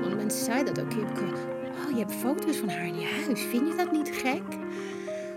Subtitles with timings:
[0.00, 1.18] Want mensen zeiden dat ook.
[1.84, 3.40] Oh, je hebt foto's van haar in je huis.
[3.40, 4.42] Vind je dat niet gek?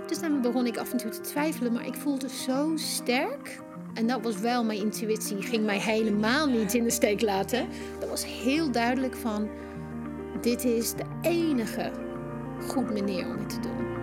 [0.07, 3.61] Dus dan begon ik af en toe te twijfelen, maar ik voelde zo sterk.
[3.93, 7.67] En dat was wel mijn intuïtie, ging mij helemaal niet in de steek laten.
[7.99, 9.49] Dat was heel duidelijk van,
[10.41, 11.91] dit is de enige
[12.67, 14.01] goed manier om het te doen.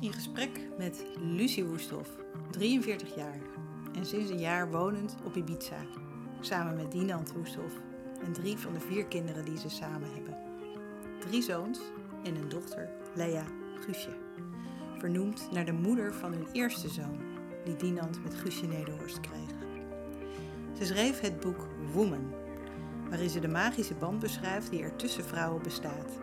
[0.00, 2.10] In gesprek met Lucie Woesthoff,
[2.50, 3.38] 43 jaar
[3.94, 5.86] en sinds een jaar wonend op Ibiza,
[6.40, 7.80] samen met Dinant Woesthoff
[8.24, 10.36] en drie van de vier kinderen die ze samen hebben.
[11.20, 11.80] Drie zoons
[12.24, 13.44] en een dochter, Lea
[13.80, 14.16] Guusje,
[14.98, 17.23] vernoemd naar de moeder van hun eerste zoon,
[17.64, 19.50] die Dinant met Guusje Nederhorst kreeg.
[20.78, 22.32] Ze schreef het boek Woman,
[23.08, 26.18] waarin ze de magische band beschrijft die er tussen vrouwen bestaat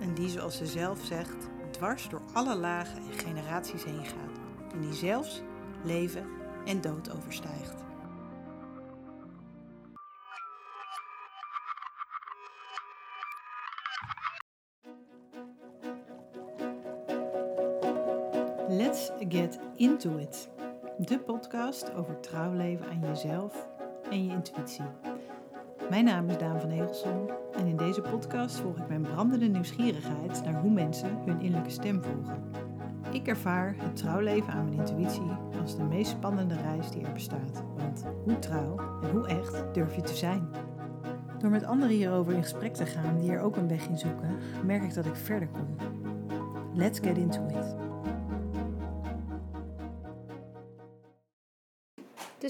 [0.00, 4.38] en die, zoals ze zelf zegt, dwars door alle lagen en generaties heen gaat
[4.72, 5.42] en die zelfs
[5.84, 6.26] leven
[6.64, 7.74] en dood overstijgt.
[18.68, 20.48] Let's get into it.
[20.98, 23.66] De podcast over trouwleven aan jezelf
[24.10, 24.84] en je intuïtie.
[25.90, 30.44] Mijn naam is Daan van Egelson en in deze podcast volg ik mijn brandende nieuwsgierigheid
[30.44, 32.42] naar hoe mensen hun innerlijke stem volgen.
[33.10, 37.62] Ik ervaar het trouwleven aan mijn intuïtie als de meest spannende reis die er bestaat.
[37.76, 40.48] Want hoe trouw en hoe echt durf je te zijn?
[41.38, 44.36] Door met anderen hierover in gesprek te gaan die er ook een weg in zoeken,
[44.64, 45.76] merk ik dat ik verder kom.
[46.74, 47.71] Let's get into it.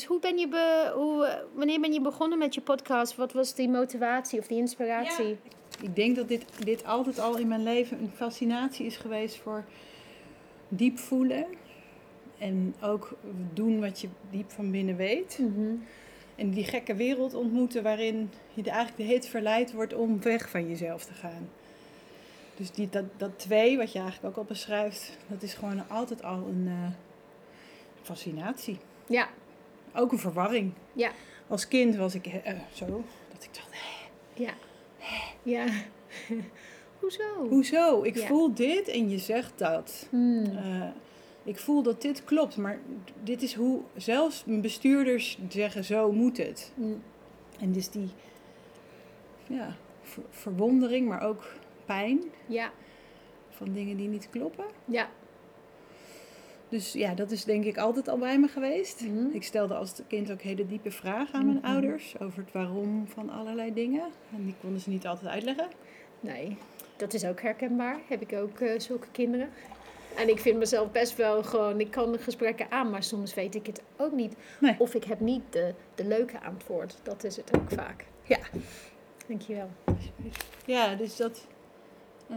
[0.02, 3.16] Dus hoe ben je be, hoe, wanneer ben je begonnen met je podcast?
[3.16, 5.38] Wat was die motivatie of die inspiratie?
[5.80, 9.64] Ik denk dat dit, dit altijd al in mijn leven een fascinatie is geweest voor
[10.68, 11.46] diep voelen.
[12.38, 13.16] En ook
[13.52, 15.38] doen wat je diep van binnen weet.
[15.38, 15.74] Mhm.
[16.36, 20.68] En die gekke wereld ontmoeten waarin je eigenlijk de heet verleid wordt om weg van
[20.68, 21.48] jezelf te gaan.
[22.56, 26.22] Dus die, dat, dat twee, wat je eigenlijk ook al beschrijft, dat is gewoon altijd
[26.22, 26.90] al een eh,
[28.02, 28.78] fascinatie.
[29.06, 29.28] Ja,
[29.94, 30.72] Ook een verwarring.
[30.92, 31.10] ja,
[31.48, 32.86] Als kind was ik eh, zo,
[33.32, 34.08] dat ik dacht, hè,
[34.42, 34.52] ja.
[35.42, 35.66] Ja.
[37.00, 37.48] Hoezo?
[37.48, 38.02] hoezo?
[38.02, 38.26] Ik Ja.
[38.26, 40.06] voel dit en je zegt dat.
[40.10, 40.44] Hmm.
[40.44, 40.88] Eh,
[41.44, 42.78] ik voel dat dit klopt, maar
[43.22, 46.72] dit is hoe zelfs mijn bestuurders zeggen, zo moet het.
[46.74, 47.02] Hmm.
[47.60, 48.08] En dus die
[49.46, 51.44] ja, ver- verwondering, maar ook
[51.84, 52.70] pijn Ja,
[53.50, 54.64] van dingen die niet kloppen.
[54.84, 55.08] ja.
[56.72, 59.00] Dus ja, dat is denk ik altijd al bij me geweest.
[59.00, 59.26] Mhm.
[59.32, 61.66] Ik stelde als kind ook hele diepe vragen aan mijn Mhm.
[61.66, 64.02] ouders over het waarom van allerlei dingen.
[64.36, 65.68] En die konden ze niet altijd uitleggen.
[66.20, 66.56] Nee,
[66.96, 67.98] dat is ook herkenbaar.
[68.08, 69.48] Heb ik ook eh, zulke kinderen.
[70.16, 73.54] En ik vind mezelf best wel gewoon, ik kan de gesprekken aan, maar soms weet
[73.54, 74.34] ik het ook niet.
[74.60, 74.74] Nee.
[74.78, 76.96] Of ik heb niet de, de leuke antwoord.
[77.02, 78.04] Dat is het ook vaak.
[78.22, 78.38] Ja.
[79.28, 79.70] Dankjewel.
[80.64, 81.46] Ja, dus dat...
[82.28, 82.36] eh,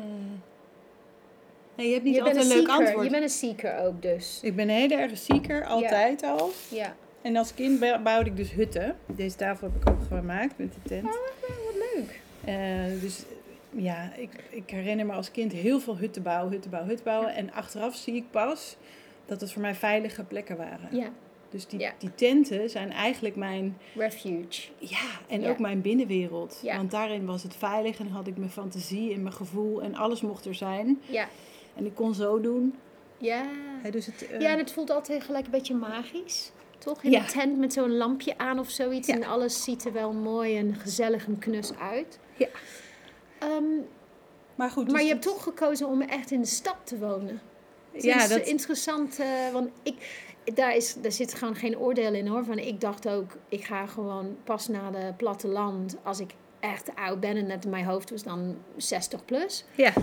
[1.75, 2.73] Nee, je hebt niet je altijd een een leuk seeker.
[2.85, 3.05] antwoord.
[3.05, 4.39] Je bent een seeker ook dus.
[4.43, 6.51] Ik ben een hele erg zieker, altijd al.
[6.69, 6.95] Ja.
[7.21, 8.95] En als kind bou- bouwde ik dus hutten.
[9.15, 11.05] Deze tafel heb ik ook gemaakt met de tent.
[11.05, 12.19] Oh, wat leuk.
[12.45, 13.23] Eh, dus
[13.71, 17.35] ja, ik, ik herinner me als kind heel veel hutten bouwen, hutten bouwen, hutten bouwen.
[17.35, 18.75] En achteraf zie ik pas
[19.25, 20.87] dat het voor mij veilige plekken waren.
[20.91, 21.07] Ja,
[21.49, 21.91] Dus die, Ja.
[21.97, 24.61] die tenten zijn eigenlijk mijn, refuge.
[24.79, 24.97] ja,
[25.27, 25.49] en Ja.
[25.49, 26.59] ook mijn binnenwereld.
[26.63, 26.77] Ja.
[26.77, 30.21] Want daarin was het veilig en had ik mijn fantasie en mijn gevoel en alles
[30.21, 31.01] mocht er zijn.
[31.05, 31.27] Ja.
[31.75, 32.75] En ik kon zo doen.
[33.17, 33.45] Ja.
[33.91, 36.51] Dus het, eh, Ja, en het voelt altijd gelijk een beetje magisch.
[36.77, 37.03] Toch?
[37.03, 37.19] In Ja.
[37.19, 39.07] een tent met zo'n lampje aan of zoiets.
[39.07, 39.13] Ja.
[39.13, 42.19] En alles ziet er wel mooi en gezellig en knus uit.
[42.37, 42.47] Ja.
[43.39, 43.63] Ehm,
[44.55, 44.85] maar goed.
[44.85, 47.41] maar dus je hebt toch gekozen om echt in de stad te wonen.
[47.91, 52.13] Het Ja, is dat, interessant, eh, want ik, daar, is, daar zit gewoon geen oordeel
[52.13, 52.45] in hoor.
[52.45, 57.19] Van, ik dacht ook, ik ga gewoon pas naar de platteland als ik echt oud
[57.19, 57.37] ben.
[57.37, 59.65] En net in mijn hoofd was dan 60 plus.
[59.75, 59.93] ja.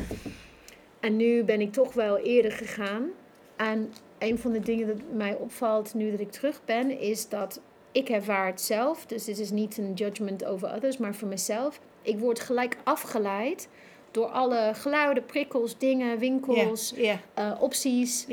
[1.02, 3.10] En nu ben ik toch wel eerder gegaan.
[3.56, 7.60] En een van de dingen dat mij opvalt nu dat ik terug ben, is dat
[7.92, 9.06] ik ervaar het zelf.
[9.06, 11.80] Dus dit is niet een judgment over others, maar voor mezelf.
[12.02, 13.68] Ik word gelijk afgeleid
[14.10, 16.94] door alle geluiden, prikkels, dingen, winkels,
[17.34, 18.24] eh, opties.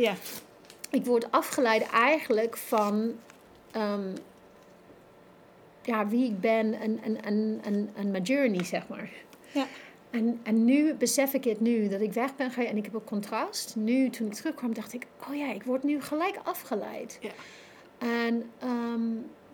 [0.90, 3.14] Ik word afgeleid eigenlijk van
[3.72, 4.16] ehm,
[5.82, 9.10] ja, wie ik ben en, en, en, en, en mijn journey, zeg maar.
[9.52, 9.66] Ja.
[10.10, 12.94] En, en nu besef ik het nu, dat ik weg ben gegaan en ik heb
[12.94, 13.76] een contrast.
[13.76, 17.20] Nu, toen ik terugkwam, dacht ik, oh ja, ik word nu gelijk afgeleid.
[17.22, 17.32] Ja.
[17.98, 19.02] En ehm,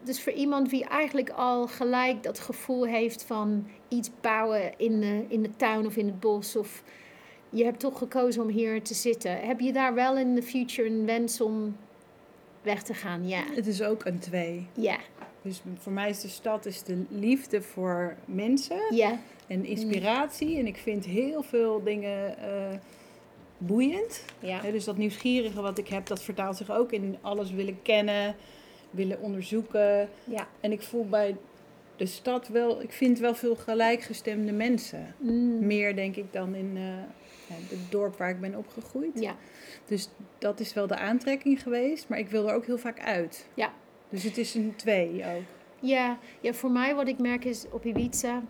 [0.04, 5.26] dus voor iemand die eigenlijk al gelijk dat gevoel heeft van iets bouwen in de,
[5.28, 6.56] in de tuin of in het bos.
[6.56, 6.84] Of
[7.50, 9.40] je hebt toch gekozen om hier te zitten.
[9.40, 11.78] Heb je daar wel in de future een wens om
[12.62, 13.28] weg te gaan?
[13.28, 13.44] Ja.
[13.52, 14.68] Het is ook een twee.
[14.74, 14.98] Ja.
[15.46, 19.20] Dus voor mij is de stad is de liefde voor mensen Ja.
[19.48, 20.58] en inspiratie.
[20.58, 22.78] En ik vind heel veel dingen eh,
[23.58, 24.26] boeiend.
[24.40, 24.62] Ja.
[24.62, 28.36] Dus dat nieuwsgierige wat ik heb, dat vertaalt zich ook in alles willen kennen,
[28.90, 30.10] willen onderzoeken.
[30.24, 30.48] Ja.
[30.60, 31.36] En ik voel bij
[31.96, 35.16] de stad wel, ik vind wel veel gelijkgestemde mensen.
[35.18, 35.66] Mm.
[35.66, 36.78] Meer denk ik dan in
[37.48, 39.20] ja, het dorp waar ik ben opgegroeid.
[39.20, 39.36] Ja.
[39.86, 43.48] Dus dat is wel de aantrekking geweest, maar ik wil er ook heel vaak uit.
[43.54, 43.74] Ja.
[44.10, 45.44] Dus het is een twee ook.
[45.80, 48.44] Ja, ja, voor mij wat ik merk is op Ibiza,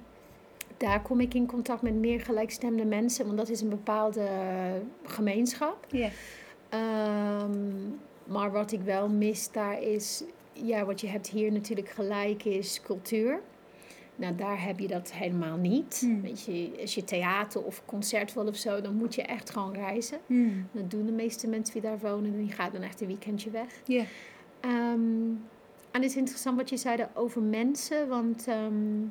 [0.77, 4.27] daar kom ik in contact met meer gelijkstemde mensen, want dat is een bepaalde
[5.03, 5.85] gemeenschap.
[5.89, 6.09] Ja.
[6.69, 7.89] Ehm,
[8.23, 10.23] maar wat ik wel mis daar is,
[10.53, 13.41] ja, wat je hebt hier natuurlijk gelijk is cultuur.
[14.15, 15.97] Nou, daar heb je dat helemaal niet.
[15.99, 16.21] Hmm.
[16.21, 19.73] Weet je, als je theater of concert wil of zo, dan moet je echt gewoon
[19.73, 20.17] reizen.
[20.25, 20.67] Hmm.
[20.71, 23.81] Dat doen de meeste mensen die daar wonen, die gaan dan echt een weekendje weg.
[23.85, 24.03] Ja.
[24.65, 25.29] Ehm,
[25.91, 29.03] en het is interessant wat je zei over mensen, want ehm,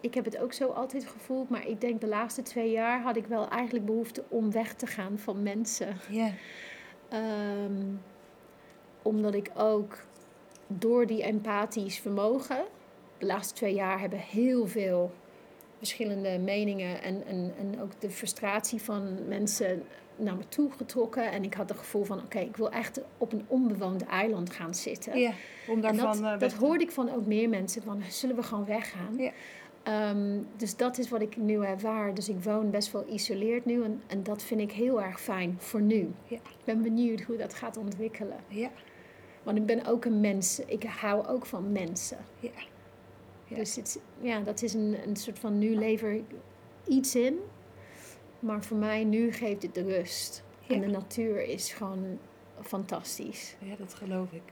[0.00, 3.16] ik heb het ook zo altijd gevoeld, maar ik denk de laatste twee jaar had
[3.16, 5.96] ik wel eigenlijk behoefte om weg te gaan van mensen.
[6.10, 6.32] Ja.
[7.08, 7.84] Ehm,
[9.02, 10.04] omdat ik ook
[10.66, 12.64] door die empathisch vermogen,
[13.18, 15.12] de laatste twee jaar hebben heel veel
[15.78, 19.82] verschillende meningen en, en, en ook de frustratie van mensen
[20.20, 21.32] naar me toe getrokken.
[21.32, 24.74] En ik had het gevoel van, oké, ik wil echt op een onbewoond eiland gaan
[24.74, 25.18] zitten.
[25.18, 25.32] ja.
[25.68, 28.42] Om En daarvan dat, eh, dat hoorde ik van ook meer mensen, van zullen we
[28.42, 29.16] gewoon weggaan?
[29.16, 29.30] Ja.
[29.82, 32.14] Ehm, dus dat is wat ik nu ervaar.
[32.14, 35.56] Dus ik woon best wel isoleerd nu en, en dat vind ik heel erg fijn
[35.58, 36.12] voor nu.
[36.24, 36.36] Ja.
[36.36, 38.36] Ik ben benieuwd hoe dat gaat ontwikkelen.
[38.48, 38.70] Ja.
[39.42, 40.60] Want ik ben ook een mens.
[40.66, 42.18] Ik hou ook van mensen.
[42.40, 42.50] Ja.
[43.46, 43.56] Ja.
[43.56, 46.24] Dus het, ja, dat is een, een soort van nu lever ik
[46.86, 47.38] iets in.
[48.40, 50.44] Maar voor mij nu geeft het de rust.
[50.68, 52.04] En de natuur is gewoon
[52.62, 53.56] fantastisch.
[53.64, 54.42] ja, dat geloof ik.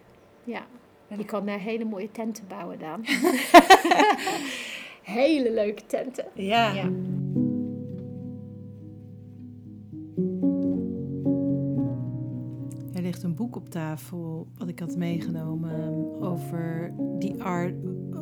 [0.45, 0.67] Ja.
[1.09, 3.01] En- Je kan daar hele mooie tenten bouwen, Daan.
[5.03, 6.25] hele leuke tenten.
[6.35, 6.73] Ja.
[6.73, 6.91] Ja.
[12.95, 17.75] Er ligt een boek op tafel wat ik had meegenomen over The Art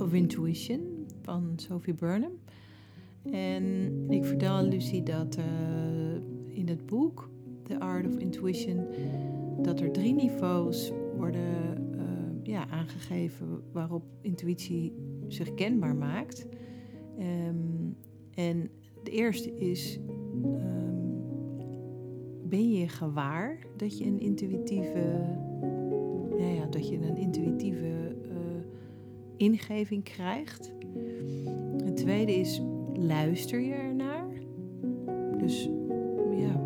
[0.03, 2.33] of Intuition van Sophie Burnham.
[3.31, 5.45] En ik vertel aan Lucie dat eh,
[6.49, 7.31] in het boek
[7.63, 8.87] The Art of Intuition
[9.63, 12.01] dat er drie niveaus worden eh,
[12.43, 14.93] ja, aangegeven waarop intuïtie
[15.29, 16.47] zich kenbaar maakt.
[17.19, 17.91] Ehm,
[18.35, 18.71] en
[19.03, 19.99] de eerste is
[20.43, 20.87] ehm,
[22.49, 25.37] ben je gewaar dat je een intuïtieve,
[26.39, 28.37] ja, dat je een intuïtieve eh,
[29.37, 30.73] ingeving krijgt.
[31.85, 32.63] Het tweede is,
[32.99, 34.29] luister je ernaar?
[35.39, 35.71] Dus
[36.31, 36.61] ja,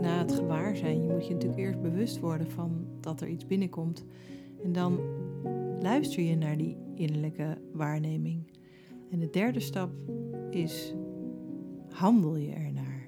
[0.00, 4.04] na het gewaarzijn, je moet je natuurlijk eerst bewust worden van dat er iets binnenkomt.
[4.64, 4.98] En dan
[5.80, 8.50] luister je naar die innerlijke waarneming.
[9.10, 9.90] En de derde stap
[10.50, 10.94] is,
[11.88, 13.06] handel je ernaar?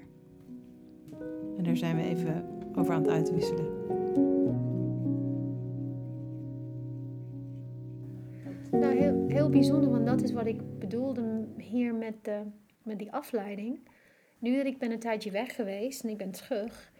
[1.57, 3.74] En daar zijn we even over aan het uitwisselen.
[8.79, 12.41] Nou, heel, heel bijzonder, want dat is wat ik bedoelde hier met, de,
[12.83, 13.79] met die afleiding.
[14.39, 16.91] Nu dat ik ben een tijdje weg geweest en ik ben terug,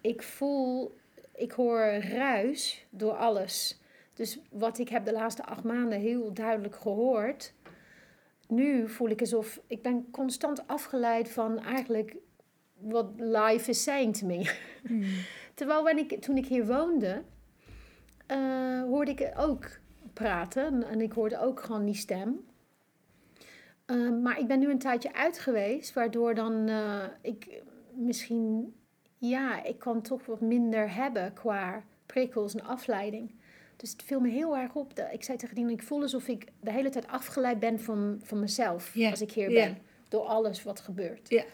[0.00, 0.96] ik voel,
[1.34, 3.80] ik hoor ruis door alles.
[4.14, 7.54] Dus wat ik heb de laatste acht maanden heel duidelijk gehoord,
[8.48, 12.16] nu voel ik alsof ik ben constant afgeleid van eigenlijk
[12.78, 14.54] wat life is saying to me.
[15.54, 17.22] Terwijl when ik, toen ik hier woonde,
[18.26, 19.80] eh, hoorde ik ook
[20.12, 20.84] praten.
[20.84, 22.44] En- ik hoorde ook gewoon die stem.
[23.86, 27.62] Eh, maar ik ben nu een tijdje uit geweest, waardoor dan eh, ik
[27.94, 28.74] misschien,
[29.18, 33.34] ja, ik kan toch wat minder hebben qua prikkels en afleiding.
[33.76, 34.96] Dus het viel me heel erg op.
[34.96, 38.20] Dat, ik zei tegen die, ik voel alsof ik de hele tijd afgeleid ben van,
[38.22, 39.78] van mezelf als ik hier ben.
[40.08, 41.28] Door alles wat gebeurt.
[41.30, 41.44] Ja.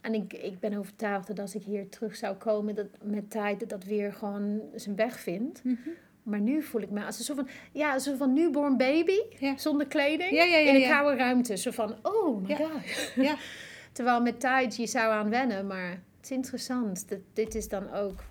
[0.00, 3.60] En ik, ik ben overtuigd dat als ik hier terug zou komen, dat met tijd
[3.60, 5.62] dat dat weer gewoon zijn weg vindt.
[6.22, 9.56] Maar nu voel ik me als een soort van, ja, een van newborn baby, Ja.
[9.58, 11.56] zonder kleding, Ja, ja, ja, in een koude ruimte.
[11.56, 12.70] Zo van, oh my god.
[13.14, 13.36] Ja.
[13.92, 17.08] Terwijl met tijd je zou aan wennen, maar het is interessant.
[17.08, 18.24] Dat, dit is dan ook,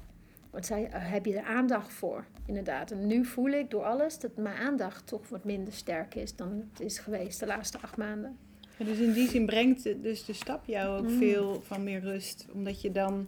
[0.50, 2.92] wat zei, je, heb je er aandacht voor, inderdaad.
[2.92, 6.64] En nu voel ik door alles dat mijn aandacht toch wat minder sterk is dan
[6.72, 8.38] het is geweest de laatste acht maanden.
[8.78, 11.18] Dus in die zin brengt dus de stap jou ook Mm.
[11.18, 12.46] veel van meer rust.
[12.54, 13.28] Omdat je dan...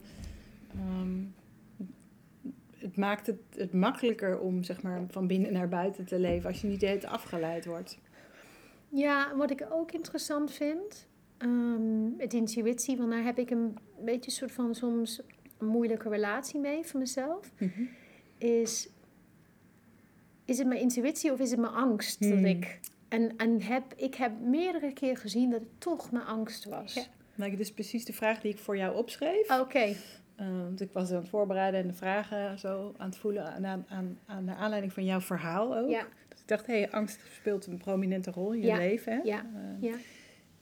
[0.75, 1.10] ehm,
[2.84, 6.62] het maakt het, het makkelijker om zeg maar, van binnen naar buiten te leven als
[6.62, 7.98] je niet de hele tijd afgeleid wordt.
[8.90, 14.25] Ja, wat ik ook interessant vind, um, het intuïtie, want daar heb ik een beetje
[14.25, 15.22] een soort van soms
[15.58, 17.82] een moeilijke relatie mee voor mezelf, Mhm.
[18.38, 18.90] is,
[20.46, 22.46] is het mijn intuïtie of is het mijn angst dat Hmm.
[22.46, 22.80] ik...
[23.08, 26.94] En, en heb, ik heb meerdere keer gezien dat het toch mijn angst was.
[26.94, 27.04] Ja.
[27.36, 29.60] Nou, is precies de vraag die ik voor jou opschreef.
[29.60, 29.96] Oké,
[30.64, 33.86] want ik was aan het voorbereiden en de vragen zo aan het voelen aan, aan,
[33.90, 35.90] aan, aan de aanleiding van jouw verhaal ook.
[35.90, 39.14] ja, Dus ik dacht, hé, hey, angst speelt een prominente rol in je Ja, leven.
[39.14, 39.20] Hè?
[39.24, 39.96] ja, Uh, ja.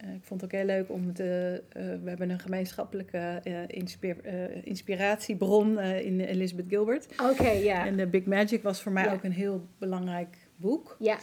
[0.08, 1.64] uh, ik vond het ook heel leuk om te...
[1.78, 7.08] uh, we hebben een gemeenschappelijke uh, inspir, uh, inspiratiebron in Elizabeth Gilbert.
[7.32, 7.86] Oké, ja.
[7.86, 10.96] En The Big Magic was voor mij ook een heel belangrijk boek.
[11.00, 11.18] Ja,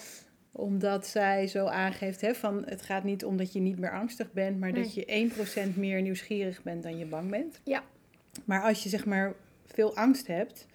[0.53, 4.33] Omdat zij zo aangeeft hè, van het gaat niet om dat je niet meer angstig
[4.33, 5.31] bent, maar dat je
[5.75, 7.61] 1% meer nieuwsgierig bent dan je bang bent.
[7.65, 7.83] Ja.
[8.45, 9.35] Maar als je zeg maar
[9.67, 10.67] veel angst hebt,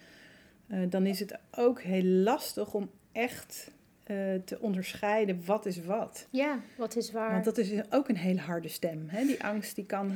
[0.68, 3.72] uh, dan is het ook heel lastig om echt
[4.08, 6.28] uh, te onderscheiden wat is wat.
[6.30, 7.32] ja, wat is waar.
[7.32, 9.04] Want dat is ook een hele harde stem.
[9.08, 9.26] Hè?
[9.26, 10.12] Die angst die kan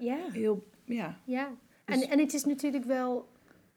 [0.00, 0.18] ja.
[0.32, 1.18] heel, ja.
[1.24, 1.50] Ja,
[1.84, 3.28] Dus- en, en het is natuurlijk wel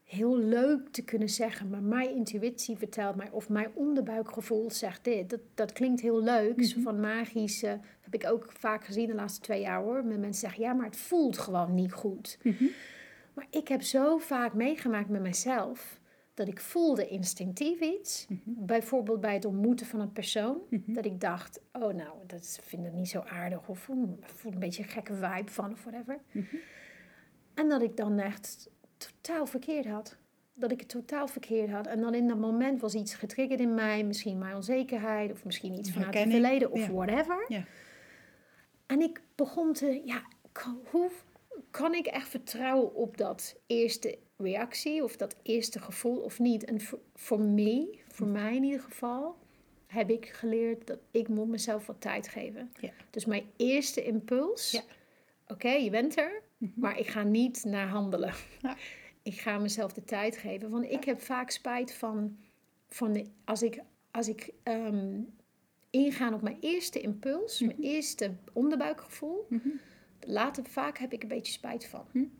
[0.04, 5.30] heel leuk te kunnen zeggen, maar mijn intuïtie vertelt mij, of mijn onderbuikgevoel zegt dit.
[5.30, 6.84] Dat, dat klinkt heel leuk, zo Mhm.
[6.84, 7.62] van magisch.
[7.62, 10.04] eh, heb ik ook vaak gezien de laatste twee jaar hoor.
[10.04, 12.38] Met mensen zeggen, ja, maar het voelt gewoon niet goed.
[12.42, 12.64] Mhm.
[13.40, 16.00] Maar ik heb zo vaak meegemaakt met mezelf,
[16.34, 18.26] dat ik voelde instinctief iets.
[18.28, 18.38] Mhm.
[18.44, 20.58] Bijvoorbeeld bij het ontmoeten van een persoon.
[20.68, 20.92] Mhm.
[20.92, 23.68] Dat ik dacht, oh nou, dat vind ik niet zo aardig.
[23.68, 26.18] Of ik voel een beetje een gekke vibe van of whatever.
[26.32, 26.56] Mhm.
[27.54, 30.16] En dat ik dan echt totaal verkeerd had.
[30.54, 31.86] Dat ik het totaal verkeerd had.
[31.86, 34.04] En dan in dat moment was iets getriggerd in mij.
[34.04, 35.32] Misschien mijn onzekerheid.
[35.32, 36.70] Of misschien iets vanuit het verleden.
[36.70, 36.92] Of ja.
[36.92, 37.44] whatever.
[37.48, 37.64] Ja.
[38.86, 40.02] En ik begon te...
[40.04, 40.22] Ja,
[40.90, 41.10] hoe
[41.70, 45.04] kan ik echt vertrouwen op dat eerste reactie?
[45.04, 46.64] Of dat eerste gevoel of niet?
[46.64, 49.36] En voor, voor mij, voor mij in ieder geval...
[49.86, 52.72] heb ik geleerd dat ik moet mezelf wat tijd geven.
[52.80, 52.90] Ja.
[53.10, 54.70] Dus mijn eerste impuls...
[54.70, 54.82] Ja.
[55.46, 56.42] Oké, je bent er.
[56.56, 56.80] Mhm.
[56.80, 58.34] Maar ik ga niet naar handelen.
[58.62, 58.76] Ja.
[59.22, 60.70] Ik ga mezelf de tijd geven.
[60.70, 62.38] Want ik heb vaak spijt van,
[62.88, 65.20] van de, als ik, als ik ehm,
[65.90, 69.46] inga op mijn eerste impuls, mijn eerste onderbuikgevoel.
[69.48, 69.68] Mhm.
[70.26, 72.04] Later vaak heb ik een beetje spijt van.
[72.12, 72.30] En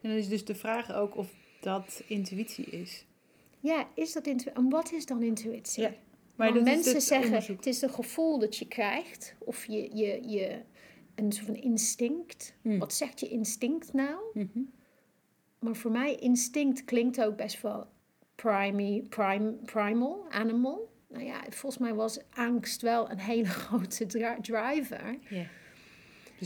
[0.00, 3.06] dan is dus de vraag ook of dat intuïtie is.
[3.60, 4.62] Ja, is dat intuïtie?
[4.62, 5.82] En wat is dan intuïtie?
[5.82, 5.94] Ja,
[6.34, 7.56] Maar mensen zeggen, onderzoek.
[7.56, 9.34] het is een gevoel dat je krijgt.
[9.38, 10.60] Of je, je, je
[11.14, 12.54] een soort van instinct.
[12.62, 12.78] Hmm.
[12.78, 14.20] Wat zegt je instinct nou?
[14.34, 14.58] Mhm.
[15.58, 17.86] Maar voor mij, instinct klinkt ook best wel
[18.34, 20.92] prime, prime, primal, animal.
[21.08, 25.18] Nou ja, volgens mij was angst wel een hele grote dri- driver.
[25.28, 25.46] Ja.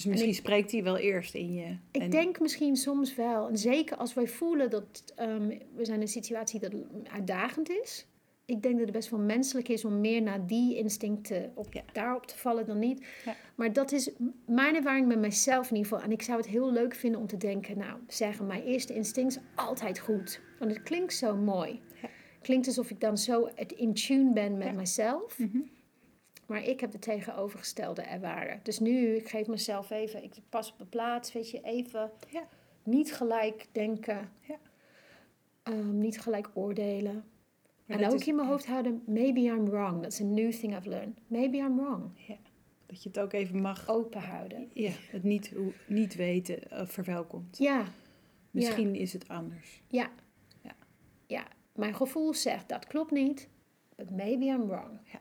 [0.03, 1.77] Dus misschien ik- spreekt hij wel eerst in je.
[1.91, 3.49] Ik En- denk misschien soms wel.
[3.49, 6.73] En zeker als wij voelen dat ehm, we zijn in een situatie dat
[7.13, 8.07] uitdagend is.
[8.45, 11.83] Ik denk dat het best wel menselijk is om meer naar die instincten op, Ja.
[11.93, 13.07] daarop te vallen dan niet.
[13.25, 13.35] Ja.
[13.55, 14.11] Maar dat is
[14.47, 16.05] mijn ervaring met mezelf in ieder geval.
[16.07, 19.37] En ik zou het heel leuk vinden om te denken, nou, zeggen mijn eerste instinct
[19.37, 20.41] is altijd goed.
[20.59, 21.81] Want het klinkt zo mooi.
[22.03, 22.09] Ja.
[22.43, 25.39] Klinkt alsof ik dan zo het in tune ben met mezelf.
[25.39, 25.59] Mhm.
[26.49, 28.61] Maar ik heb de tegenovergestelde ervaren.
[28.63, 32.49] Dus nu, ik geef mezelf even, ik pas op de plaats, weet je, even Ja.
[32.83, 34.31] niet gelijk denken.
[34.41, 34.57] Ja.
[35.63, 37.25] Ehm, niet gelijk oordelen.
[37.87, 40.03] Maar en ook is- in mijn hoofd houden, maybe I'm wrong.
[40.03, 41.19] That's a new thing I've learned.
[41.27, 42.03] Maybe I'm wrong.
[42.87, 43.89] Dat je het ook even mag.
[43.89, 44.71] Open houden.
[44.73, 45.53] Ja, het niet,
[45.87, 47.59] niet weten uh, verwelkomt.
[47.59, 47.85] Ja,
[48.51, 49.83] Misschien is het anders.
[49.89, 50.11] ja.
[50.63, 50.75] Ja.
[51.27, 53.49] Ja, mijn gevoel zegt, dat klopt niet.
[53.97, 54.99] But maybe I'm wrong.
[55.13, 55.21] Ja.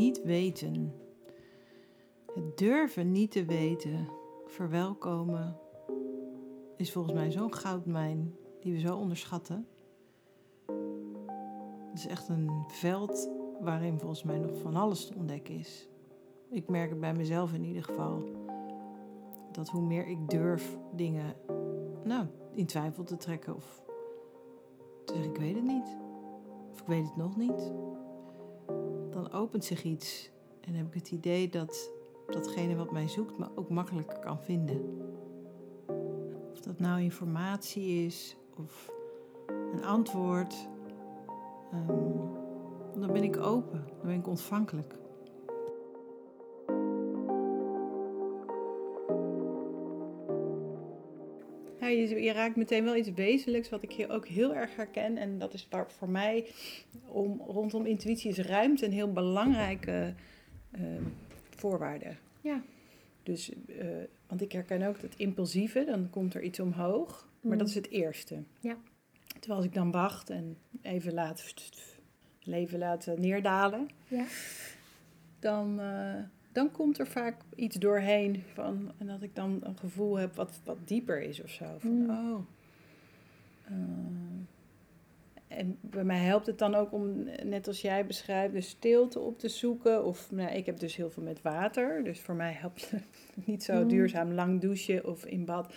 [0.00, 0.92] Niet weten.
[2.34, 4.08] Het durven niet te weten,
[4.46, 5.56] verwelkomen,
[6.76, 9.66] is volgens mij zo'n goudmijn die we zo onderschatten.
[11.88, 13.30] Het is echt een veld
[13.60, 15.88] waarin volgens mij nog van alles te ontdekken is.
[16.50, 18.22] Ik merk het bij mezelf in ieder geval.
[19.52, 21.34] Dat hoe meer ik durf dingen
[22.04, 23.82] nou, in twijfel te trekken of
[25.04, 25.96] te zeggen ik weet het niet.
[26.72, 27.72] Of ik weet het nog niet.
[29.22, 31.90] Dan opent zich iets en heb ik het idee dat
[32.26, 34.80] datgene wat mij zoekt me ook makkelijker kan vinden.
[36.52, 38.90] Of dat nou informatie is of
[39.72, 40.68] een antwoord.
[41.72, 41.86] Ehm,
[43.00, 44.99] dan ben ik open, dan ben ik ontvankelijk.
[51.90, 55.16] Je, je, raakt meteen wel iets wezenlijks wat ik hier ook heel erg herken.
[55.16, 56.46] En dat is waar voor mij
[57.06, 60.14] om, rondom intuïtie is ruimte een heel belangrijke
[60.78, 60.80] uh,
[61.50, 62.16] voorwaarde.
[62.40, 62.62] Ja.
[63.22, 63.86] Dus, uh,
[64.26, 67.28] want ik herken ook dat impulsieve, dan komt er iets omhoog.
[67.40, 68.42] Maar dat is het eerste.
[68.60, 68.76] Ja.
[69.38, 71.54] Terwijl als ik dan wacht en even laat
[72.42, 74.24] leven laten neerdalen, ja.
[75.38, 76.14] dan, uh,
[76.52, 80.60] dan komt er vaak iets doorheen van, en dat ik dan een gevoel heb wat,
[80.64, 81.64] wat dieper is of zo.
[81.78, 82.10] Van, Mm.
[82.10, 82.40] oh.
[83.70, 83.76] Uh,
[85.48, 89.38] en bij mij helpt het dan ook om, net als jij beschrijft, de stilte op
[89.38, 90.04] te zoeken.
[90.04, 92.04] Of nou, ik heb dus heel veel met water.
[92.04, 93.02] Dus voor mij helpt het
[93.46, 93.88] niet zo Mm.
[93.88, 95.72] duurzaam lang douchen of in bad.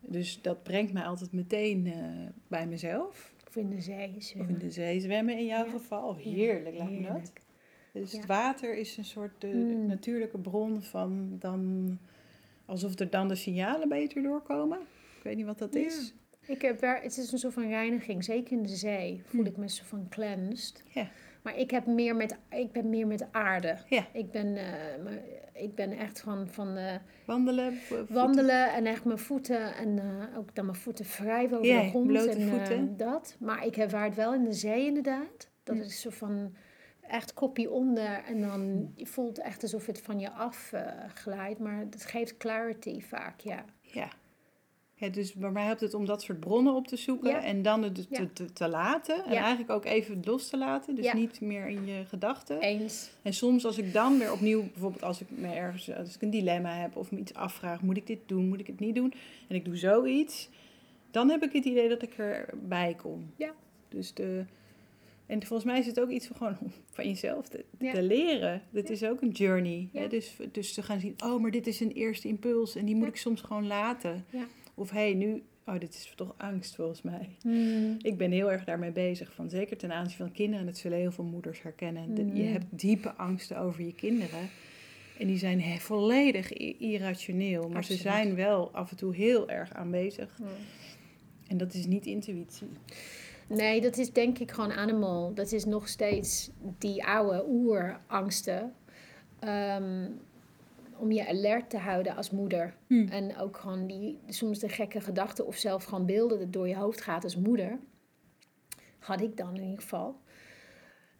[0.00, 1.94] Dus dat brengt mij altijd meteen uh,
[2.48, 3.32] bij mezelf.
[3.48, 4.52] Of in de zee Of zwemmen.
[4.54, 5.70] in de zee zwemmen in jouw Ja.
[5.70, 6.16] geval.
[6.16, 7.32] Heerlijk, lijkt me dat.
[7.92, 8.18] Dus Ja.
[8.18, 9.86] het water is een soort de Mm.
[9.86, 11.98] natuurlijke bron van dan...
[12.66, 14.78] Alsof er dan de signalen beter doorkomen.
[15.16, 15.80] Ik weet niet wat dat Ja.
[15.80, 16.14] is.
[16.46, 19.46] Ik heb het is een soort van reiniging, zeker in de zee voel Hm.
[19.46, 20.82] ik me zo van cleansed.
[20.88, 21.08] Ja.
[21.42, 23.76] Maar ik, heb meer met, ik ben meer met aarde.
[23.88, 24.06] Ja.
[24.12, 26.94] Ik ben, eh, me- ik ben echt van, van eh,
[27.26, 27.74] Wandelen.
[27.76, 28.14] voeten.
[28.14, 31.88] wandelen en echt mijn voeten en eh, ook dan mijn voeten vrij over Ja, de
[31.88, 33.36] grond en eh, dat.
[33.38, 35.48] Maar ik ervaar het wel in de zee inderdaad.
[35.62, 35.82] Dat Ja.
[35.82, 36.54] is zo van
[37.10, 40.82] echt kopje onder en dan je voelt echt alsof het van je af eh,
[41.14, 41.58] glijdt.
[41.58, 43.64] Maar het geeft clarity vaak, ja.
[43.80, 44.08] Ja.
[44.94, 45.08] ja.
[45.08, 47.30] Dus bij mij helpt het om dat soort bronnen op te zoeken.
[47.30, 47.44] Ja.
[47.44, 48.26] En dan het te, Ja.
[48.32, 49.24] te, te laten.
[49.24, 50.94] En eigenlijk ook even los te laten.
[50.94, 52.60] Dus niet meer in je gedachten.
[52.60, 53.10] Eens.
[53.22, 56.30] En soms als ik dan weer opnieuw, bijvoorbeeld als ik me ergens, als ik een
[56.30, 59.12] dilemma heb of me iets afvraag, moet ik dit doen, moet ik het niet doen?
[59.48, 60.48] En ik doe zoiets,
[61.10, 63.32] dan heb ik het idee dat ik erbij kom.
[63.36, 63.52] Ja.
[63.88, 64.44] Dus de,
[65.30, 67.92] en volgens mij is het ook iets van gewoon van jezelf te, Ja.
[67.92, 68.62] te leren.
[68.70, 68.94] Dit Ja.
[68.94, 69.88] is ook een journey.
[69.92, 70.00] Ja.
[70.00, 70.08] Hè?
[70.08, 73.08] Dus, dus te gaan zien, oh, maar dit is een eerste impuls en die moet
[73.08, 74.24] ik soms gewoon laten.
[74.30, 74.46] Ja.
[74.74, 77.28] Of hé, hey, nu, oh, dit is toch angst volgens mij.
[77.42, 77.96] Mm.
[78.02, 79.32] Ik ben heel erg daarmee bezig.
[79.34, 80.60] Van, zeker ten aanzien van kinderen.
[80.60, 82.16] En dat zullen heel veel moeders herkennen.
[82.16, 82.52] Je Mhm.
[82.52, 84.48] hebt diepe angsten over je kinderen.
[85.18, 87.68] En die zijn he- volledig irrationeel.
[87.68, 88.00] Maar Absoluut.
[88.00, 90.38] ze zijn wel af en toe heel erg aanwezig.
[90.40, 90.46] Mm.
[91.48, 92.66] En dat is niet intuïtie.
[93.56, 95.34] Nee, dat is denk ik gewoon animal.
[95.34, 98.74] Dat is nog steeds die oude oerangsten.
[99.38, 100.08] Ehm,
[100.96, 102.74] om je alert te houden als moeder.
[102.86, 103.08] Hmm.
[103.08, 106.76] En ook gewoon die, soms de gekke gedachten of zelf gewoon beelden dat door je
[106.76, 107.78] hoofd gaat als moeder.
[108.98, 110.20] Had ik dan in ieder geval.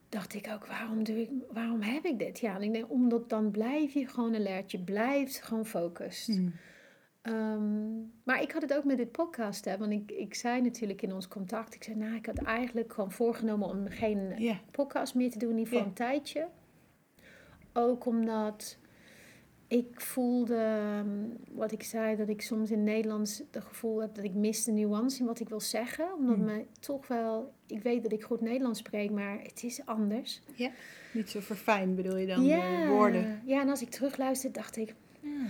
[0.09, 2.39] Dacht ik ook, waarom, doe ik, waarom heb ik dit?
[2.39, 4.71] Ja, en ik denk, omdat dan blijf je gewoon alert.
[4.71, 6.27] Je blijft gewoon focust.
[6.27, 6.53] Hmm.
[7.23, 11.03] Ehm, maar ik had het ook met dit podcast, hè, want ik, ik zei natuurlijk
[11.03, 15.15] in ons contact, ik zei, nou, ik had eigenlijk gewoon voorgenomen om geen Ja, podcast
[15.15, 15.89] meer te doen, in ieder geval Ja.
[15.89, 16.49] een tijdje.
[17.73, 18.79] Ook omdat
[19.67, 21.09] ik voelde, ehm,
[21.51, 24.73] wat ik zei, dat ik soms in Nederlands het gevoel heb dat ik mis de
[24.73, 26.15] nuance in wat ik wil zeggen.
[26.19, 26.45] Omdat Hmm.
[26.45, 30.41] me toch wel, ik weet dat ik goed Nederlands spreek, maar het is anders.
[31.13, 33.43] niet zo verfijnd bedoel je dan de woorden.
[33.45, 35.47] Ja, en als ik terugluister, dacht ik, ja,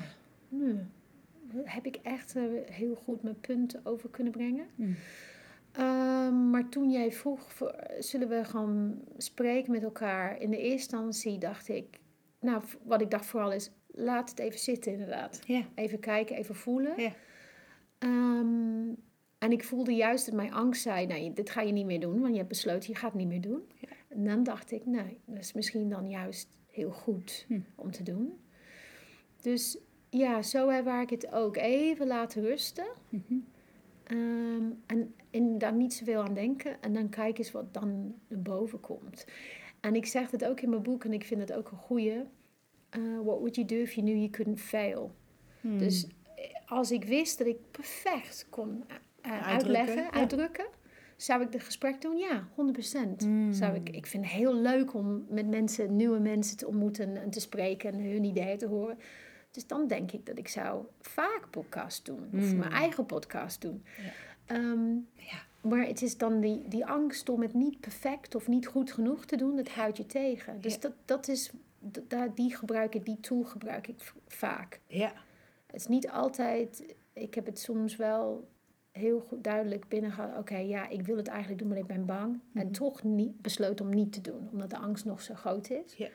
[0.48, 0.90] hmm,
[1.64, 4.66] heb ik echt eh, heel goed mijn punten over kunnen brengen.
[4.74, 4.96] Hmm.
[5.72, 7.62] Ehm, maar toen jij vroeg,
[7.98, 10.40] zullen we gewoon spreken met elkaar?
[10.40, 11.98] In de eerste instantie dacht ik,
[12.40, 15.40] nou, wat ik dacht vooral is, laat het even zitten inderdaad.
[15.74, 16.94] Even kijken, even voelen.
[17.98, 18.94] Ehm,
[19.38, 22.20] en ik voelde juist dat mijn angst zei, nee, dit ga je niet meer doen,
[22.20, 23.62] want je hebt besloten, je gaat het niet meer doen.
[24.08, 27.60] En dan dacht ik, nee, dat is misschien dan juist heel goed Hm.
[27.74, 28.40] om te doen.
[29.40, 29.78] Dus
[30.10, 32.86] ja, zo heb ik het ook even laten rusten.
[33.08, 33.34] Mhm.
[34.04, 36.82] Ehm, en, en daar niet zoveel aan denken.
[36.82, 39.26] En dan kijk eens wat dan naar boven komt.
[39.80, 42.16] En ik zeg het ook in mijn boek en ik vind het ook een goeie.
[42.98, 45.14] Uh, what would you do if you knew you couldn't fail?
[45.60, 45.78] Hmm.
[45.78, 48.84] Dus eh, als ik wist dat ik perfect kon
[49.20, 50.12] eh, uitleggen, ja.
[50.12, 50.66] uitdrukken,
[51.16, 52.16] zou ik het gesprek doen?
[52.16, 53.16] Ja, 100%.
[53.18, 53.52] Hmm.
[53.52, 57.30] Zou ik, ik vind het heel leuk om met mensen, nieuwe mensen te ontmoeten en
[57.30, 58.98] te spreken en hun ideeën te horen.
[59.50, 62.28] Dus dan denk ik dat ik zou vaak podcast doen.
[62.34, 62.56] Of Hmm.
[62.58, 63.84] mijn eigen podcast doen.
[64.02, 64.10] Ja.
[64.56, 65.48] Ehm, Ja.
[65.68, 69.24] Maar het is dan die, die angst om het niet perfect of niet goed genoeg
[69.24, 70.60] te doen, dat houdt je tegen.
[70.60, 70.80] Dus Ja.
[70.80, 71.50] dat, dat is,
[72.08, 74.80] daar, die gebruik ik, die tool gebruik ik vaak.
[74.86, 75.12] Ja,
[75.66, 78.48] Het is niet altijd, ik heb het soms wel
[78.92, 80.38] heel goed duidelijk binnen gehad.
[80.38, 82.40] Oké, ja, ik wil het eigenlijk doen, maar ik ben bang.
[82.54, 82.72] En Mhm.
[82.72, 85.94] toch niet besloten om niet te doen, omdat de angst nog zo groot is.
[85.96, 86.08] Ja.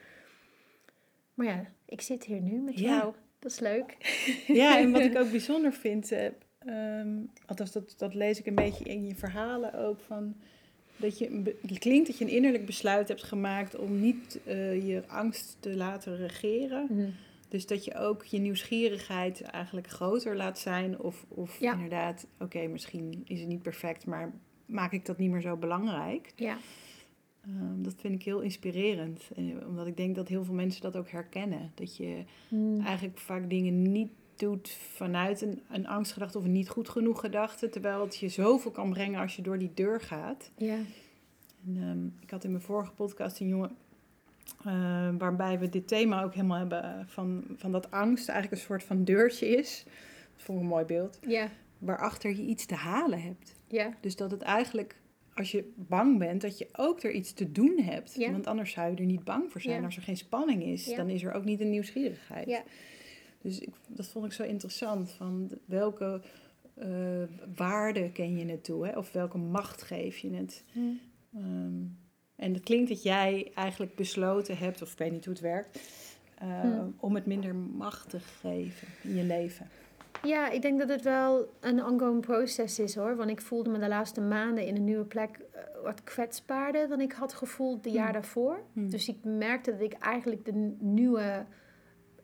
[1.34, 3.14] Maar ja, ik zit hier nu met jou.
[3.46, 3.96] Dat is leuk.
[4.62, 6.26] Ja, en wat ik ook bijzonder vind, eh,
[6.58, 7.08] ehm,
[7.46, 10.36] althans dat, dat lees ik een beetje in je verhalen ook, van
[10.96, 15.02] dat je, het klinkt dat je een innerlijk besluit hebt gemaakt om niet eh, je
[15.06, 17.08] angst te laten regeren, Mhm.
[17.48, 21.00] Dus dat je ook je nieuwsgierigheid eigenlijk groter laat zijn.
[21.00, 21.72] Of, of Ja.
[21.72, 24.32] inderdaad, oké, misschien is het niet perfect, maar
[24.66, 26.32] maak ik dat niet meer zo belangrijk.
[26.36, 26.56] Ja.
[27.46, 29.22] Ehm, dat vind ik heel inspirerend.
[29.34, 31.70] En, omdat ik denk dat heel veel mensen dat ook herkennen.
[31.74, 32.80] Dat je Mm.
[32.80, 37.68] eigenlijk vaak dingen niet doet vanuit een, een angstgedachte of een niet goed genoeg gedachte.
[37.68, 40.50] Terwijl het je zoveel kan brengen als je door die deur gaat.
[40.56, 40.78] Ja.
[41.66, 43.76] En, ehm, ik had in mijn vorige podcast een jongen.
[44.64, 48.66] eh, waarbij we dit thema ook helemaal hebben eh, van, van dat angst eigenlijk een
[48.68, 49.82] soort van deurtje is.
[50.34, 51.18] Dat vond ik een mooi beeld.
[51.26, 51.48] Ja.
[51.78, 53.54] Waarachter je iets te halen hebt.
[53.68, 53.94] Ja.
[54.00, 54.96] Dus dat het eigenlijk,
[55.36, 58.14] als je bang bent, dat je ook er iets te doen hebt.
[58.14, 58.30] Ja.
[58.30, 59.78] Want anders zou je er niet bang voor zijn.
[59.78, 59.84] Ja.
[59.84, 60.96] Als er geen spanning is, Ja.
[60.96, 62.48] dan is er ook niet een nieuwsgierigheid.
[62.48, 62.62] Ja.
[63.42, 65.10] Dus ik, dat vond ik zo interessant.
[65.10, 66.20] Van welke
[66.74, 66.88] eh,
[67.56, 68.86] waarde ken je het toe?
[68.86, 68.96] Hè?
[68.98, 70.64] Of welke macht geef je het?
[70.72, 71.00] Mm.
[71.34, 71.82] Ehm,
[72.36, 75.78] en het klinkt dat jij eigenlijk besloten hebt, of ik weet niet hoe het werkt,
[76.38, 76.94] eh, Hmm.
[76.98, 79.68] om het minder macht te geven in je leven.
[80.26, 83.16] Ja, ik denk dat het wel een ongoing proces is hoor.
[83.16, 87.00] Want ik voelde me de laatste maanden in een nieuwe plek eh, wat kwetsbaarder dan
[87.00, 88.12] ik had gevoeld de jaar Hmm.
[88.12, 88.62] daarvoor.
[88.72, 88.90] Hmm.
[88.90, 91.46] Dus ik merkte dat ik eigenlijk de nieuwe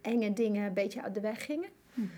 [0.00, 1.70] enge dingen een beetje uit de weg gingen.
[1.94, 2.10] Hmm.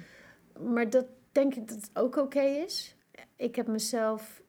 [0.72, 2.96] Maar dat denk ik dat het ook oké is.
[3.36, 4.42] Ik heb mezelf,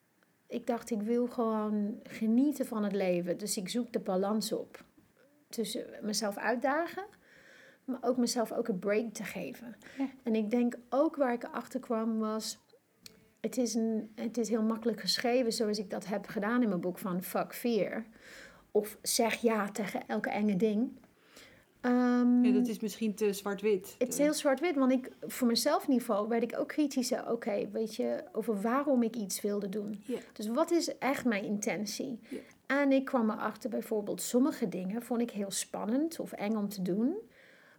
[0.48, 3.38] ik dacht ik wil gewoon genieten van het leven.
[3.38, 4.84] Dus ik zoek de balans op.
[5.50, 7.06] Tussen mezelf uitdagen,
[7.86, 9.76] maar ook mezelf ook een break te geven.
[9.98, 10.10] Ja.
[10.24, 12.58] En ik denk ook waar ik achter kwam was,
[13.42, 16.82] het is, een, het is heel makkelijk geschreven zoals ik dat heb gedaan in mijn
[16.82, 18.06] boek van Fuck Fear.
[18.72, 20.92] Of zeg ja tegen elke enge ding.
[21.82, 23.96] Ehm, Ja, dat is misschien te zwart-wit.
[23.98, 27.32] het is heel zwart-wit, want ik, voor mezelf niveau werd ik ook kritischer.
[27.32, 30.04] Oké, weet je, over waarom ik iets wilde doen.
[30.34, 32.20] Dus wat is echt mijn intentie?
[32.66, 36.82] En ik kwam erachter bijvoorbeeld, sommige dingen vond ik heel spannend of eng om te
[36.82, 37.16] doen.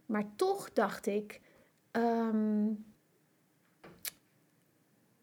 [0.07, 1.41] Maar toch dacht ik,
[1.91, 2.67] ehm,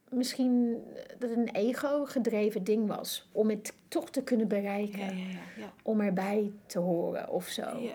[0.09, 0.83] misschien
[1.19, 3.29] dat het een ego-gedreven ding was.
[3.33, 4.99] Om het toch te kunnen bereiken.
[4.99, 5.73] Ja, ja, ja.
[5.83, 7.79] Om erbij te horen of zo.
[7.79, 7.95] Ja.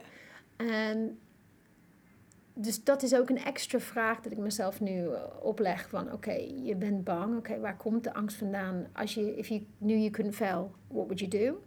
[0.57, 1.19] En
[2.53, 6.33] dus dat is ook een extra vraag dat ik mezelf nu eh, opleg van oké,
[6.63, 8.87] je bent bang, oké, waar komt de angst vandaan?
[8.93, 11.63] Als je, if you knew you couldn't fail, what would you do?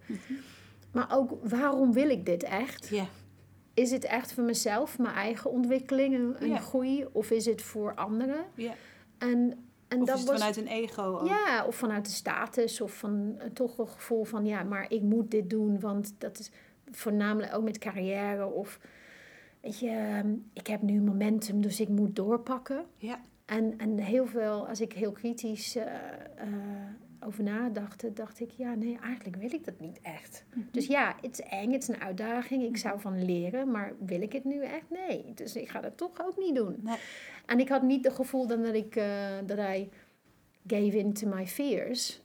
[0.92, 2.88] Maar ook, waarom wil ik dit echt?
[2.88, 3.06] Ja.
[3.74, 6.56] Is het echt voor mezelf, mijn eigen ontwikkeling, Ja.
[6.58, 7.06] groei?
[7.12, 8.44] Of is het voor anderen?
[8.54, 8.72] ja.
[9.18, 10.38] En, en Of dat is was...
[10.38, 11.28] vanuit een ego ook?
[11.28, 15.02] Ja, of vanuit de status of van eh, toch een gevoel van ja, maar ik
[15.02, 16.50] moet dit doen, want dat is
[16.90, 18.78] voornamelijk ook met carrière of
[19.61, 22.85] weet je, ehm, ik heb nu momentum, dus ik moet doorpakken.
[22.96, 23.20] Ja.
[23.44, 25.85] En, en heel veel, als ik heel kritisch eh,
[26.37, 26.48] eh,
[27.22, 30.44] over nadacht, dacht ik ja, nee, eigenlijk wil ik dat niet echt.
[30.48, 30.66] Mhm.
[30.70, 34.22] Dus ja, het is eng, het is een uitdaging, ik zou van leren, maar wil
[34.22, 34.90] ik het nu echt?
[34.90, 36.76] Nee, dus ik ga dat toch ook niet doen.
[36.82, 36.96] Nee.
[37.46, 39.88] En ik had niet het gevoel dan dat ik, eh, dat I
[40.66, 42.20] gave in to my fears.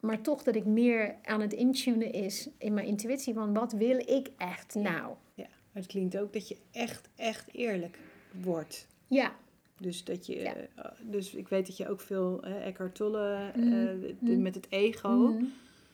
[0.00, 3.98] Maar toch dat ik meer aan het intunen is in mijn intuïtie van wat wil
[3.98, 5.14] ik echt nou?
[5.34, 5.46] ja.
[5.72, 7.98] Maar het klinkt ook dat je echt, echt eerlijk
[8.42, 8.86] wordt.
[9.06, 9.32] Ja,
[9.80, 10.54] Dus dat je, Ja.
[10.54, 13.70] eh, dus ik weet dat je ook veel eh, Eckhart Tolle eh, Mhm.
[13.70, 14.42] de- Mhm.
[14.42, 15.08] met het ego.
[15.16, 15.44] Mhm.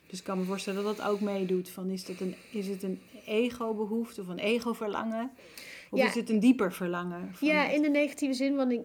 [0.06, 1.68] Dus ik kan me voorstellen dat dat ook meedoet.
[1.68, 5.30] Van is, dat een, is het een ego-behoefte of een ego-verlangen?
[5.90, 6.06] Of Ja.
[6.06, 7.30] is het een dieper verlangen?
[7.40, 8.84] Ja in de negatieve zin, want ik,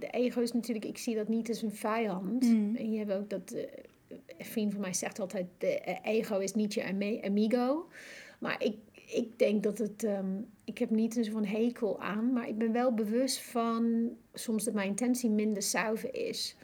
[0.00, 2.42] de ego is natuurlijk, ik zie dat niet als een vijand.
[2.42, 2.76] Mhm.
[2.76, 3.54] En je hebt ook dat,
[4.38, 7.88] een vriend van mij zegt altijd, de ego is niet je amigo.
[8.38, 8.74] Maar ik,
[9.14, 12.58] ik denk dat het, ehm, ik heb niet een soort van hekel aan, maar ik
[12.58, 16.56] ben wel bewust van soms dat mijn intentie minder zuiver is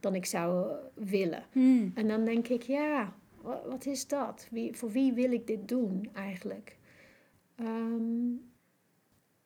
[0.00, 1.44] dan ik zou willen.
[1.52, 1.92] Hmm.
[1.94, 4.48] En dan denk ik, ja, wa- wat is dat?
[4.50, 6.76] Wie, voor wie wil ik dit doen eigenlijk?
[7.56, 8.32] Ehm,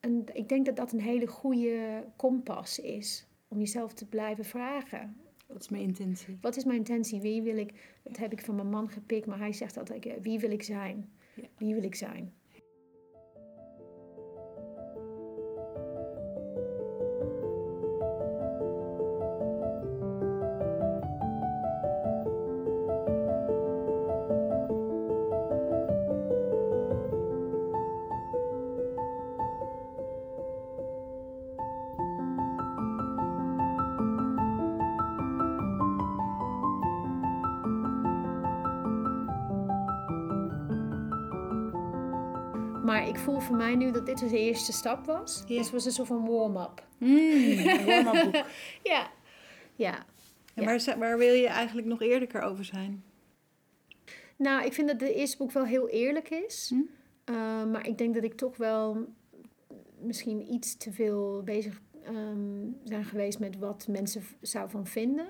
[0.00, 5.16] en ik denk dat dat een hele goede kompas is om jezelf te blijven vragen.
[5.46, 6.38] Dat is mijn intentie.
[6.40, 7.20] Wat is mijn intentie?
[7.20, 7.72] Wie wil ik?
[8.02, 11.12] Dat heb ik van mijn man gepikt, maar hij zegt altijd: wie wil ik zijn?
[11.56, 12.32] Wie wil ik zijn?
[43.24, 45.44] Voel voor mij nu dat dit de eerste stap was.
[45.46, 45.56] Ja.
[45.56, 46.86] Dus het was een soort van warm-up.
[46.98, 48.44] Een warm-up boek.
[48.92, 49.10] Ja.
[49.74, 50.04] Ja.
[50.54, 53.04] En waar, waar wil je eigenlijk nog eerlijker over zijn?
[54.36, 56.72] Nou, ik vind dat de eerste boek wel heel eerlijk is.
[56.74, 56.80] Hm?
[57.34, 59.06] Uh, maar ik denk dat ik toch wel
[60.00, 65.26] misschien iets te veel bezig ehm, zijn geweest met wat mensen v- zou van vinden.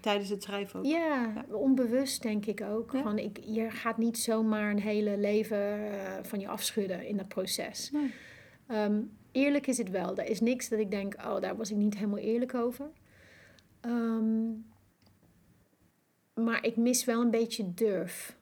[0.00, 0.86] Tijdens het schrijven ook.
[0.86, 2.92] Ja, onbewust denk ik ook.
[2.92, 3.02] Ja.
[3.02, 7.28] Van, ik, je gaat niet zomaar een hele leven eh, van je afschudden in dat
[7.28, 7.90] proces.
[7.90, 8.10] Nee.
[8.66, 10.16] Ehm, eerlijk is het wel.
[10.16, 12.90] Er is niks dat ik denk, oh, daar was ik niet helemaal eerlijk over.
[13.80, 14.50] Ehm,
[16.34, 18.36] maar ik mis wel een beetje durf.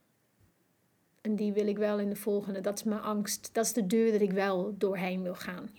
[1.21, 2.61] En die wil ik wel in de volgende.
[2.61, 3.49] Dat is mijn angst.
[3.53, 5.69] Dat is de deur dat ik wel doorheen wil gaan.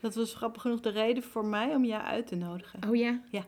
[0.00, 2.88] Dat was grappig genoeg de reden voor mij om jou uit te nodigen.
[2.88, 3.20] Oh ja?
[3.30, 3.44] Ja.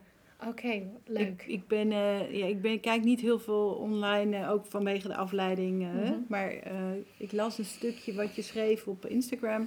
[0.48, 1.42] Oké, leuk.
[1.42, 5.08] Ik, ik, ben, eh, ja, ik, ben, kijk niet heel veel online, eh, ook vanwege
[5.08, 5.82] de afleiding.
[5.82, 6.14] Mhm.
[6.28, 9.66] Maar eh, ik las een stukje wat je schreef op Instagram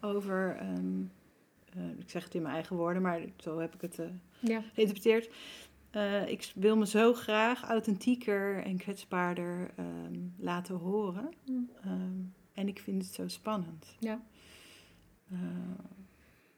[0.00, 0.56] over...
[0.60, 1.02] ehm,
[1.72, 4.00] eh, ik zeg het in mijn eigen woorden, maar zo heb ik het
[4.38, 4.62] ja.
[4.74, 5.30] geïnterpreteerd.
[6.26, 11.28] Ik wil me zo graag authentieker en kwetsbaarder ehm, laten horen.
[11.46, 11.70] Mm.
[11.84, 12.20] Ehm,
[12.52, 13.96] en ik vind het zo spannend.
[13.98, 14.20] Ja.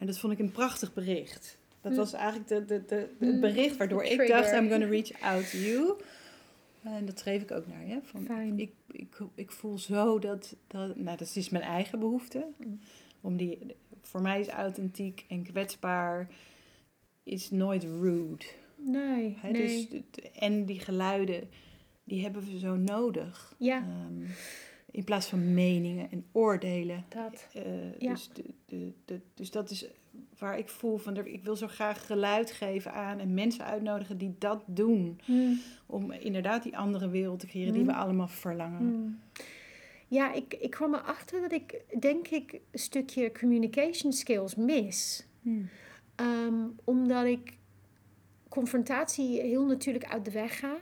[0.01, 1.59] En dat vond ik een prachtig bericht.
[1.81, 1.99] Dat Mm.
[1.99, 5.51] was eigenlijk de, de, de, het Mm, bericht waardoor ik dacht, I'm gonna reach out
[5.51, 5.95] to you.
[6.83, 7.99] En dat schreef ik ook naar je.
[8.03, 8.59] Van, Fijn.
[8.59, 12.47] ik, ik, ik voel zo dat, dat, nou dat is mijn eigen behoefte.
[12.57, 12.81] Mm.
[13.21, 13.59] Om die,
[14.03, 16.29] voor mij is authentiek en kwetsbaar
[17.23, 18.45] is nooit rude.
[18.77, 19.39] Nee.
[19.53, 20.03] Dus, de-
[20.39, 21.49] en die geluiden,
[22.05, 23.55] die hebben we zo nodig.
[23.59, 24.25] ja, Ehm,
[24.91, 27.05] in plaats van meningen en oordelen.
[27.09, 27.47] dat.
[27.53, 28.11] Eh, Ja.
[28.13, 29.87] dus, de, de, de, dus dat is
[30.39, 34.35] waar ik voel van, ik wil zo graag geluid geven aan en mensen uitnodigen die
[34.39, 35.21] dat doen.
[35.27, 35.61] Mm.
[35.87, 37.89] Om inderdaad die andere wereld te creëren die Mm.
[37.89, 38.83] we allemaal verlangen.
[38.83, 39.19] Mm.
[40.09, 45.27] Ja, ik, ik kwam erachter dat ik, denk ik, een stukje communication skills mis.
[45.43, 45.69] Hmm.
[46.15, 47.57] Ehm, omdat ik
[48.49, 50.77] confrontatie heel natuurlijk uit de weg ga.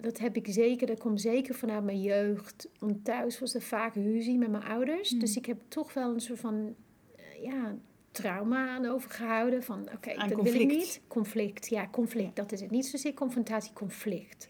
[0.00, 2.68] Dat heb ik zeker, dat komt zeker vanuit mijn jeugd.
[2.78, 5.12] Want thuis was er vaak ruzie met mijn ouders.
[5.12, 5.18] Mm.
[5.18, 6.74] Dus ik heb toch wel een soort van,
[7.16, 7.76] eh, ja,
[8.10, 9.62] trauma aan overgehouden.
[9.62, 10.70] Van, oké, dat wil ik conflict.
[10.70, 11.00] niet.
[11.08, 12.70] Conflict, ja, conflict, dat is het.
[12.70, 14.48] Niet zozeer confrontatie, conflict.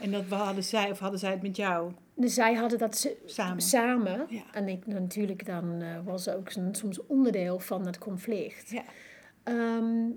[0.00, 3.16] En dat hadden zij, of hadden zij het met jou Dus zij hadden dat ze,
[3.24, 3.62] samen?
[3.62, 4.26] samen.
[4.28, 4.42] Ja.
[4.52, 8.70] En ik natuurlijk dan eh, was ook soms onderdeel van het conflict.
[8.70, 8.84] Ja.
[9.42, 10.10] Ehm,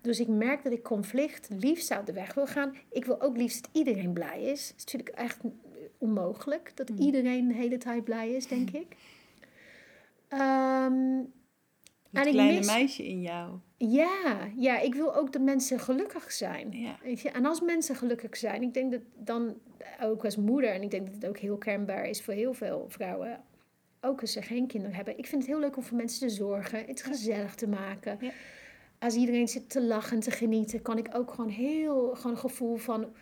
[0.00, 2.74] dus ik merk dat ik conflict liefst uit de weg wil gaan.
[2.90, 4.68] Ik wil ook liefst dat iedereen blij is.
[4.68, 5.38] Het is natuurlijk echt
[5.98, 6.98] onmogelijk dat Mm.
[6.98, 8.96] iedereen de hele tijd blij is, denk ik.
[10.28, 11.16] Ehm,
[12.10, 13.58] Het en ik kleine mis- meisje in jou.
[13.76, 16.72] ja, ja, ik wil ook dat mensen gelukkig zijn.
[16.72, 16.96] Ja.
[17.02, 19.54] Weet je, En als mensen gelukkig zijn, ik denk dat dan
[20.02, 22.84] ook als moeder, en ik denk dat het ook heel kenbaar is voor heel veel
[22.88, 23.40] vrouwen,
[24.00, 25.18] ook als ze geen kinderen hebben.
[25.18, 28.16] Ik vind het heel leuk om voor mensen te zorgen, het gezellig te maken.
[28.20, 28.30] Ja.
[28.98, 32.38] Als iedereen zit te lachen en te genieten, kan ik ook gewoon heel gewoon een
[32.38, 33.12] gevoel van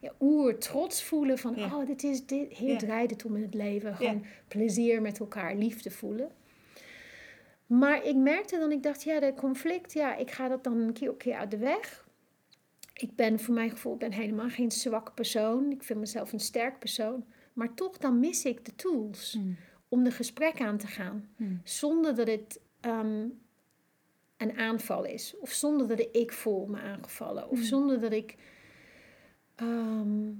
[0.00, 1.76] ja, oer trots voelen van, Ja.
[1.76, 2.76] oh, dit is dit, hier Ja.
[2.78, 3.90] draait het om in het leven.
[3.90, 3.96] Ja.
[3.96, 6.30] Gewoon plezier met elkaar, liefde voelen.
[7.66, 10.92] Maar ik merkte dan, ik dacht, ja, de conflict, ja, ik ga dat dan een
[10.92, 12.04] keer op keer uit de weg.
[12.94, 15.70] Ik ben voor mijn gevoel ben helemaal geen zwakke persoon.
[15.70, 17.24] Ik vind mezelf een sterk persoon.
[17.52, 19.56] Maar toch, dan mis ik de tools Hmm.
[19.88, 21.28] om de gesprek aan te gaan.
[21.36, 21.60] Hmm.
[21.64, 23.26] Zonder dat het ehm,
[24.36, 25.34] een aanval is.
[25.40, 27.48] Of zonder dat ik voel me aangevallen.
[27.48, 27.66] Of Hmm.
[27.66, 28.36] zonder dat ik...
[29.54, 30.32] ehm,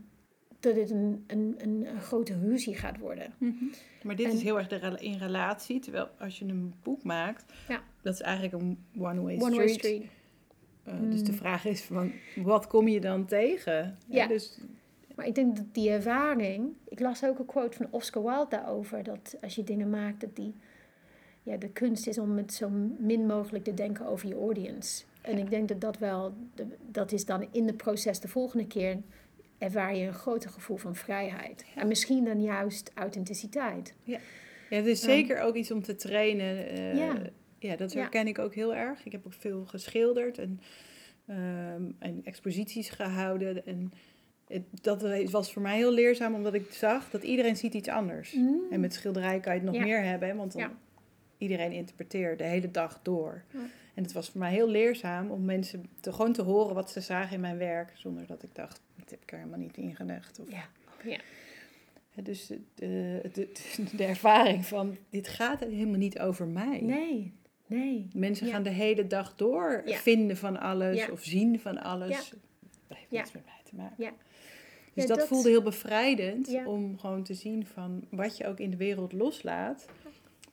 [0.60, 3.34] dat het een, een, een, grote ruzie gaat worden.
[3.38, 3.64] Mhm.
[4.02, 5.80] Maar dit En- is heel erg de in relatie.
[5.80, 7.82] Terwijl als je een boek maakt, Ja.
[8.02, 9.70] dat is eigenlijk een one-way One way street.
[9.72, 10.04] street.
[10.84, 13.98] Eh, Dus de vraag is van, wat kom je dan tegen?
[14.06, 14.26] Ja.
[14.26, 14.58] dus,
[15.14, 16.72] Maar ik denk dat die ervaring...
[16.88, 19.02] Ik las ook een quote van Oscar Wilde daarover.
[19.02, 20.54] Dat als je dingen maakt, dat die...
[21.46, 25.04] Ja, de kunst is om met zo min mogelijk te denken over je audience.
[25.20, 25.42] En Ja.
[25.44, 26.34] ik denk dat dat wel...
[26.54, 28.96] de- Dat is dan in het proces de volgende keer...
[29.58, 31.64] ervaar je een groter gevoel van vrijheid.
[31.74, 33.94] En misschien dan juist authenticiteit.
[34.02, 34.18] ja,
[34.68, 35.06] het is Ja.
[35.06, 36.68] zeker ook iets om te trainen.
[36.68, 37.22] eh, Ja.
[37.58, 38.00] ja, dat Ja.
[38.00, 39.04] herken ik ook heel erg.
[39.04, 40.60] Ik heb ook veel geschilderd en,
[41.26, 43.66] ehm, en exposities gehouden.
[43.66, 43.92] En
[44.48, 48.32] het, dat was voor mij heel leerzaam, omdat ik zag dat iedereen ziet iets anders.
[48.32, 48.60] Mm.
[48.70, 49.82] En met schilderij kan je het nog Ja.
[49.82, 50.72] meer hebben, want dan Ja.
[51.38, 53.42] Iedereen interpreteert de hele dag door.
[53.52, 53.58] Ja.
[53.94, 57.00] En het was voor mij heel leerzaam om mensen te, gewoon te horen wat ze
[57.00, 59.96] zagen in mijn werk, zonder dat ik dacht, dit heb ik er helemaal niet in
[59.96, 60.40] gelegd.
[60.40, 60.64] Of, Ja.
[61.04, 61.18] ja.
[62.22, 63.48] Dus de, de, de,
[63.96, 66.80] de ervaring van, dit gaat helemaal niet over mij.
[66.80, 67.32] Nee,
[67.66, 68.08] nee.
[68.14, 68.52] Mensen Ja.
[68.52, 69.96] gaan de hele dag door Ja.
[69.96, 72.08] vinden van alles of zien van alles.
[72.08, 72.36] Ja.
[72.88, 73.18] Dat heeft Ja.
[73.20, 74.04] niets met mij te maken.
[74.04, 74.12] Ja.
[74.94, 78.70] Dus dat, dat- voelde heel bevrijdend om gewoon te zien van wat je ook in
[78.70, 79.86] de wereld loslaat.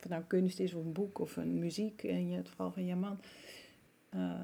[0.04, 2.86] Of het nou kunst is of een boek of een muziek, in het geval van
[2.86, 3.20] je man.
[4.10, 4.40] eh,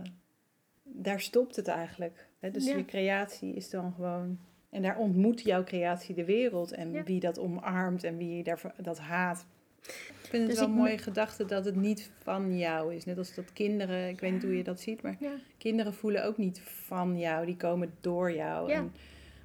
[0.82, 2.28] daar stopt het eigenlijk.
[2.38, 2.50] Hè?
[2.50, 2.76] Dus Ja.
[2.76, 4.38] je creatie is dan gewoon...
[4.70, 6.72] En daar ontmoet jouw creatie de wereld.
[6.72, 7.02] En Ja.
[7.04, 9.46] wie dat omarmt en wie daar, dat haat,
[9.82, 12.94] Ik vind het Dus wel ik een mo- mooie gedachte dat het niet van jou
[12.94, 13.04] is.
[13.04, 15.16] Net als dat kinderen, ik weet niet hoe je dat ziet, maar
[15.58, 18.72] kinderen voelen ook niet van jou, die komen door jou.
[18.72, 18.92] En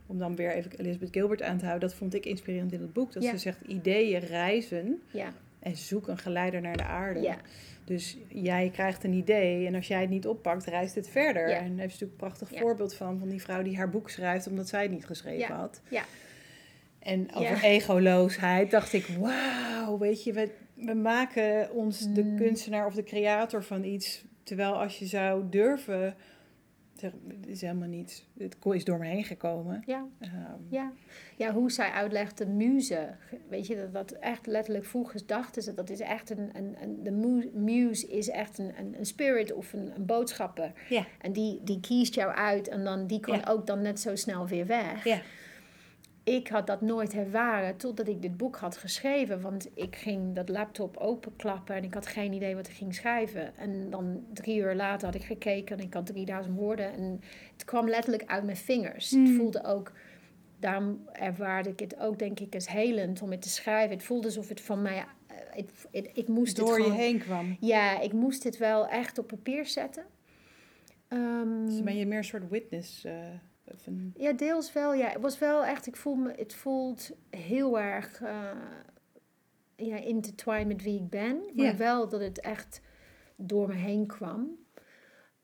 [0.06, 2.94] om dan weer even Elizabeth Gilbert aan te houden, dat vond ik inspirerend in het
[2.94, 3.14] boek.
[3.14, 3.32] Dat Ja.
[3.32, 5.34] ze zegt, ideeën reizen Ja,
[5.66, 7.20] en zoek een geleider naar de aarde.
[7.22, 7.38] ja,
[7.86, 11.50] Dus jij krijgt een idee en als jij het niet oppakt, reist het verder.
[11.50, 11.56] Ja.
[11.56, 12.60] En daar heeft natuurlijk een prachtig Ja.
[12.60, 15.82] voorbeeld van, van die vrouw die haar boek schrijft omdat zij het niet geschreven had.
[15.90, 16.04] ja.
[17.00, 22.36] En over egoloosheid dacht ik, wauw, weet je, we, we maken ons de Mm.
[22.38, 24.24] kunstenaar of de creator van iets.
[24.44, 26.16] Terwijl als je zou durven,
[27.00, 29.84] zeg, dit is helemaal niet, het is door me heen gekomen.
[29.86, 30.06] ja.
[30.20, 30.34] Ehm,
[30.70, 30.92] Ja.
[31.38, 33.10] ja, hoe zij uitlegt de muze.
[33.50, 37.04] Weet je, dat, dat echt letterlijk vroeger dachten ze, dat is echt een, een, een
[37.04, 40.72] de mu- muse is echt een, een, een spirit of een, een boodschapper.
[40.90, 41.06] Ja.
[41.22, 43.44] En die, die kiest jou uit en dan, die kan Ja.
[43.50, 45.04] ook dan net zo snel weer weg.
[45.04, 45.22] Ja.
[46.26, 49.42] Ik had dat nooit ervaren totdat ik dit boek had geschreven.
[49.42, 53.58] Want ik ging dat laptop openklappen en ik had geen idee wat ik ging schrijven.
[53.58, 56.94] En dan drie uur later had ik gekeken en ik had 3000 woorden.
[56.94, 57.22] En
[57.54, 59.10] het kwam letterlijk uit mijn vingers.
[59.12, 59.36] Het Mm.
[59.36, 59.92] voelde ook,
[60.60, 63.96] daarom ervaarde ik het ook denk ik als helend om het te schrijven.
[63.96, 65.06] Het voelde alsof het van mij, eh,
[65.50, 67.58] het, het- ik moest door het je heen kwam.
[67.60, 70.06] Ja, ik moest het wel echt op papier zetten.
[71.08, 73.04] Ehm, Dus ben je meer een soort witness.
[73.06, 73.14] eh,
[73.74, 74.94] of een, ja, deels wel.
[74.94, 75.88] Ja, het was wel echt.
[75.88, 76.34] Ik voel me.
[76.36, 78.22] Het voelt heel erg.
[78.22, 78.52] eh
[79.78, 81.36] ja, intertwined met wie ik ben.
[81.56, 81.76] Maar Ja.
[81.76, 82.82] wel dat het echt
[83.36, 84.58] door me heen kwam.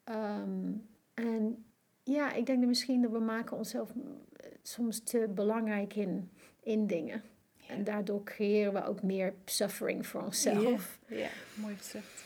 [0.04, 0.72] Ehm,
[1.14, 1.66] en
[2.04, 6.32] ja, ik denk dat misschien dat we maken onszelf eh, soms te belangrijk in,
[6.64, 7.24] in dingen.
[7.68, 11.00] En daardoor creëren we ook meer suffering voor onszelf.
[11.08, 12.24] ja, mooi gezegd.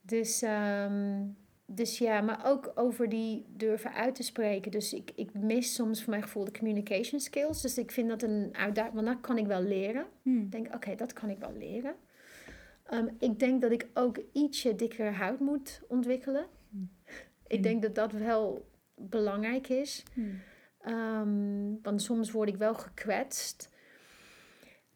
[0.00, 1.26] Dus, ehm,
[1.70, 4.70] dus ja, maar ook over die durven uit te spreken.
[4.70, 7.62] Dus ik, ik mis soms voor mijn gevoel de communication skills.
[7.62, 10.06] Dus ik vind dat een uitdaging, want dat kan ik wel leren.
[10.22, 10.38] Hm.
[10.38, 11.94] Ik denk, oké, dat kan ik wel leren.
[12.84, 16.46] Ehm, ik denk dat ik ook ietsje dikkere huid moet ontwikkelen.
[17.46, 17.62] Ik Hm.
[17.62, 20.02] denk dat dat wel belangrijk is.
[20.14, 20.20] Hm.
[20.80, 23.70] Ehm, want soms word ik wel gekwetst.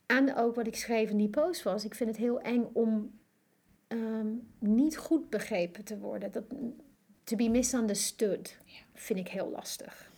[0.06, 3.20] En ook wat ik schreef in die post was, ik vind het heel eng om
[3.92, 4.26] ehm,
[4.58, 6.32] niet goed begrepen te worden.
[6.32, 6.44] Dat,
[7.24, 8.56] to be misunderstood
[8.94, 10.10] vind ik heel lastig.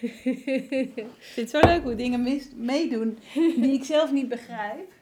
[0.00, 4.92] Ik vind het zo leuk hoe dingen mis- meedoen die ik zelf niet begrijp.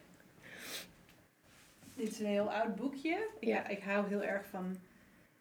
[1.96, 3.28] Dit is een heel oud boekje.
[3.40, 3.68] Ik, Ja.
[3.68, 4.76] ik hou heel erg van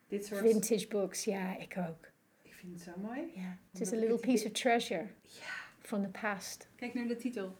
[0.07, 0.39] dit soort...
[0.51, 2.07] Vintage books, ja, ik ook.
[2.41, 3.31] Ik vind het zo mooi.
[3.35, 3.57] Ja.
[3.71, 5.53] Het is a ik little piece of treasure Ja.
[5.79, 6.67] from the past.
[6.75, 7.55] Kijk naar de titel.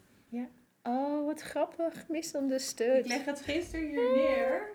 [0.83, 2.01] Oh, wat grappig.
[2.01, 3.07] Ik Misunderstood.
[3.07, 4.69] leg het gisteren hier neer.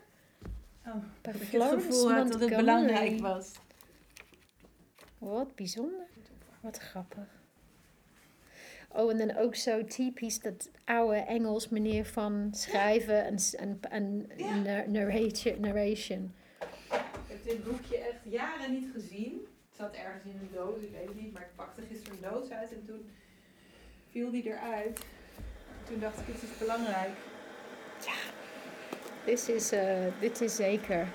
[0.87, 3.53] Oh, dat ik het gevoel had dat het belangrijk was.
[5.19, 6.07] Wat bijzonder.
[6.61, 7.41] Wat grappig.
[8.89, 13.39] Oh, en dan ook zo typisch dat oude Engels manier van schrijven
[13.91, 14.85] en, Ja.
[14.87, 16.35] narration, narration.
[16.91, 19.47] Ik heb dit boekje echt jaren niet gezien.
[19.69, 21.33] Het zat ergens in een doos, ik weet het niet.
[21.33, 23.11] Maar ik pakte gisteren een doos uit en toen
[24.11, 25.01] viel die eruit.
[25.85, 27.11] Toen dacht ik, het is belangrijk.
[29.25, 31.09] Dit is, eh, dit is zeker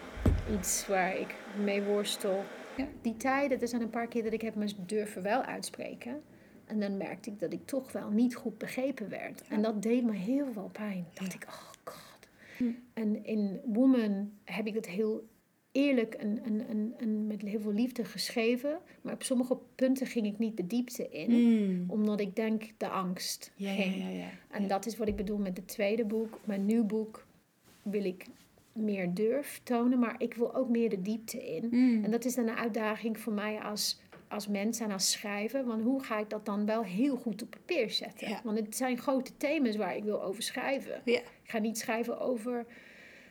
[0.53, 2.43] iets waar ik mee worstel.
[2.77, 2.87] Ja.
[3.01, 6.21] Die tijden, er zijn een paar keer dat ik heb me durven wel uitspreken.
[6.65, 9.41] En dan merkte ik dat ik toch wel niet goed begrepen werd.
[9.49, 11.05] En dat deed me heel veel pijn.
[11.13, 12.27] dacht ik, oh god.
[12.57, 12.63] Hm.
[12.93, 15.27] En in Woman heb ik het heel
[15.71, 18.79] eerlijk en, en, en, en met heel veel liefde geschreven.
[19.01, 21.85] Maar op sommige punten ging ik niet de diepte in.
[21.87, 23.95] Omdat ik denk de angst Ja, ja, ging.
[23.95, 24.29] ja, ja.
[24.51, 26.39] En dat is wat ik bedoel met het tweede boek.
[26.45, 27.26] Mijn nieuw boek
[27.91, 28.25] wil ik
[28.77, 31.67] meer durf tonen, maar ik wil ook meer de diepte in.
[31.71, 32.03] Mm.
[32.03, 35.65] En dat is dan een uitdaging voor mij als, als mens en als schrijver.
[35.65, 38.29] Want hoe ga ik dat dan wel heel goed op papier zetten?
[38.29, 38.41] Ja.
[38.43, 41.01] Want het zijn grote thema's waar ik wil over schrijven.
[41.05, 41.19] Ja.
[41.19, 42.65] Ik ga niet schrijven over,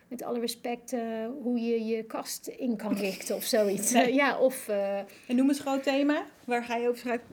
[0.08, 3.92] met alle respect, eh, hoe je je kast in kan richten of zoiets.
[3.92, 4.14] Nee.
[4.14, 6.24] ja, of eh, En noem eens groot thema.
[6.44, 7.26] Waar ga je over schrijven?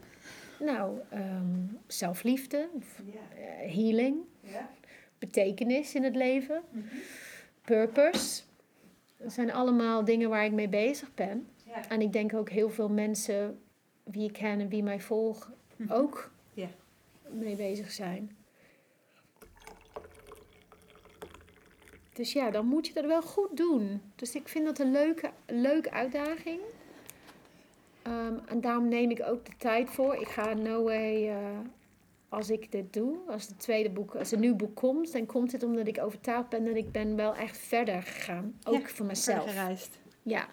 [0.58, 4.16] nou, ehm, zelfliefde, of, eh, healing.
[5.18, 6.62] Betekenis in het leven.
[7.62, 8.42] purpose.
[9.16, 11.48] Dat zijn allemaal dingen waar ik mee bezig ben.
[11.64, 11.88] Ja.
[11.88, 13.58] En ik denk ook heel veel mensen
[14.02, 15.54] wie ik ken en wie mij volgen
[15.88, 16.68] ook Ja.
[17.30, 18.36] mee bezig zijn.
[22.12, 24.02] Dus ja, dan moet je dat wel goed doen.
[24.16, 26.60] Dus ik vind dat een leuke, leuke uitdaging.
[28.02, 30.14] Ehm, en daarom neem ik ook de tijd voor.
[30.14, 31.58] Ik ga no way, eh,
[32.28, 35.52] als ik dit doe, als het tweede boek, als een nieuw boek komt, dan komt
[35.52, 38.54] het omdat ik overtuigd ben dat ik ben wel echt verder gegaan.
[38.64, 39.50] Ook Ja, voor mezelf.
[39.50, 39.98] gereisd.
[40.22, 40.46] Ja,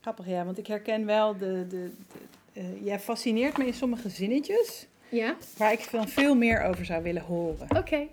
[0.00, 0.44] Grappig, ja.
[0.44, 1.66] Want ik herken wel de...
[1.68, 4.86] de, de- eh, jij fascineert me in sommige zinnetjes.
[5.08, 5.36] Ja?
[5.56, 7.76] waar ik dan veel meer over zou willen horen.
[7.76, 8.06] Oké.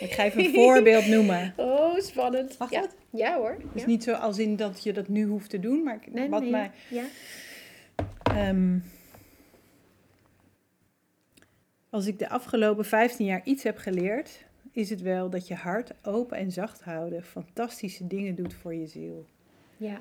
[0.00, 1.52] Ik ga even een voorbeeld noemen.
[1.56, 2.58] Oh, spannend.
[2.58, 2.80] Mag ja.
[2.80, 2.94] dat?
[3.10, 3.56] Ja hoor.
[3.72, 3.86] Dus Ja.
[3.88, 6.50] niet zo als in dat je dat nu hoeft te doen, maar Nee, wat nee,
[6.50, 6.70] mij...
[6.88, 7.04] Ja.
[8.22, 8.78] Ehm,
[11.90, 15.92] als ik de afgelopen 15 jaar iets heb geleerd, is het wel dat je hart
[16.02, 19.26] open en zacht houden fantastische dingen doet voor je ziel.
[19.76, 20.00] Ja.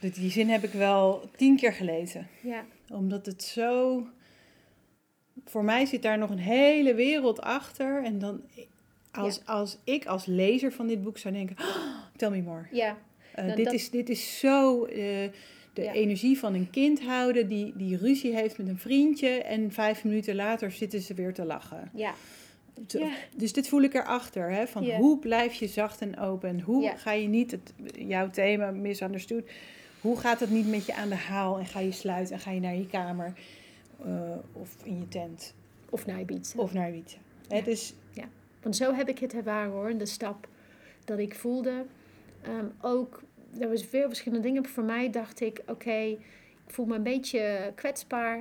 [0.00, 2.26] Dus die zin heb ik wel tien keer gelezen.
[2.42, 2.64] Ja.
[2.88, 4.02] Omdat het zo.
[5.44, 8.04] Voor mij zit daar nog een hele wereld achter.
[8.04, 8.40] En dan.
[9.10, 11.56] Als, als ik als lezer van dit boek zou denken.
[11.58, 12.66] "Oh, tell me more.
[12.70, 12.98] Ja.
[13.34, 15.30] Eh, dit, dat- is, dit is zo eh,
[15.76, 15.92] de Ja.
[15.92, 19.28] energie van een kind houden die, die ruzie heeft met een vriendje.
[19.28, 21.90] En vijf minuten later zitten ze weer te lachen.
[21.94, 22.14] Ja.
[22.86, 23.08] Ja.
[23.36, 24.50] Dus dit voel ik erachter.
[24.50, 24.96] Hè, van Ja.
[24.96, 26.48] hoe blijf je zacht en open?
[26.48, 26.96] En hoe Ja.
[26.96, 29.50] ga je niet het, jouw thema misunderstood.
[30.00, 31.58] Hoe gaat het niet met je aan de haal?
[31.58, 33.32] En ga je sluiten en ga je naar je kamer.
[34.04, 34.12] eh,
[34.52, 35.54] of in je tent.
[35.90, 36.58] Of naar Ibiza.
[36.58, 37.16] Of naar Wietse.
[37.48, 37.62] Hè, Ja.
[37.62, 37.94] dus
[38.62, 39.96] Want zo heb ik het ervaren hoor.
[39.98, 40.48] De stap
[41.04, 41.84] dat ik voelde.
[42.42, 43.22] Ehm, ook,
[43.60, 44.66] er was veel verschillende dingen.
[44.66, 45.92] Voor mij dacht ik, oké,
[46.66, 48.38] ik voel me een beetje kwetsbaar.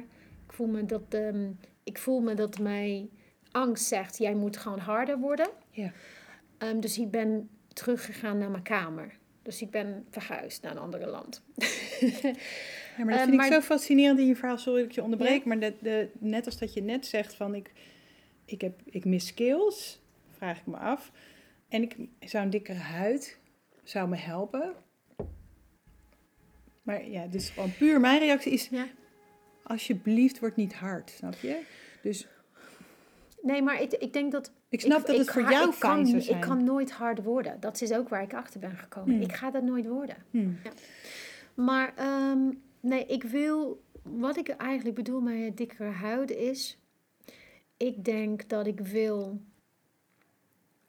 [0.47, 1.49] Ik voel me dat, ehm,
[1.83, 3.09] ik voel me dat mijn
[3.51, 5.47] angst zegt, jij moet gewoon harder worden.
[5.69, 5.91] Ja.
[6.57, 9.17] Ehm, dus ik ben teruggegaan naar mijn kamer.
[9.41, 11.43] Dus ik ben verhuisd naar een ander land.
[12.97, 14.57] Ja, maar dat Eh, vind maar- ik zo fascinerend in je verhaal.
[14.57, 15.45] Sorry dat ik je onderbreek.
[15.45, 17.71] Maar de, de, net als dat je net zegt van ik,
[18.45, 20.01] ik, heb, ik mis skills,
[20.37, 21.11] vraag ik me af.
[21.69, 23.39] En ik zou een dikkere huid
[23.83, 24.73] zou me helpen.
[26.85, 28.67] Maar ja, dus gewoon puur mijn reactie is...
[28.67, 28.87] Ja.
[29.63, 31.61] Alsjeblieft, word niet hard, snap je?
[32.01, 32.27] Dus
[33.45, 36.05] Nee, maar ik, ik denk dat ik snap ik, dat het ik voor jou kan,
[36.05, 36.29] zijn.
[36.29, 37.59] Ik kan nooit hard worden.
[37.59, 39.13] Dat is ook waar ik achter ben gekomen.
[39.13, 39.21] Hmm.
[39.21, 40.15] Ik ga dat nooit worden.
[40.31, 40.57] Hmm.
[41.53, 43.83] Maar ehm, nee, ik wil...
[44.03, 46.77] Wat ik eigenlijk bedoel met het dikkere huid is...
[47.77, 49.41] Ik denk dat ik wil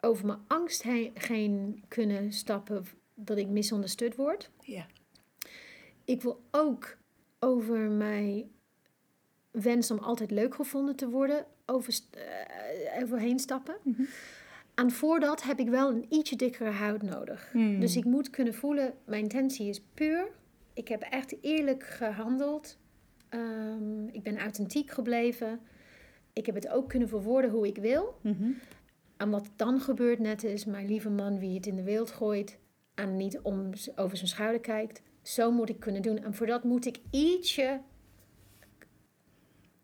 [0.01, 2.85] over mijn angst heen, heen kunnen stappen...
[3.15, 4.51] dat ik misunderstood word.
[4.61, 4.87] Ja.
[6.07, 6.97] Ik wil ook
[7.39, 8.51] over mijn
[9.51, 11.47] wens om altijd leuk gevonden te worden...
[11.69, 13.77] Over, eh, overheen stappen.
[13.83, 14.03] Mhm.
[14.75, 17.49] En voor dat heb ik wel een ietsje dikkere huid nodig.
[17.53, 17.81] Hmm.
[17.81, 20.29] Dus ik moet kunnen voelen, mijn intentie is puur.
[20.75, 22.79] Ik heb echt eerlijk gehandeld.
[23.29, 25.61] Ehm, ik ben authentiek gebleven.
[26.33, 28.19] Ik heb het ook kunnen verwoorden hoe ik wil.
[28.21, 28.51] Mhm.
[29.17, 32.59] En wat dan gebeurt net is, mijn lieve man wie het in de wereld gooit
[32.95, 35.03] en niet om, over zijn schouder kijkt.
[35.27, 36.19] Zo moet ik kunnen doen.
[36.19, 37.81] En voor dat moet ik ietsje,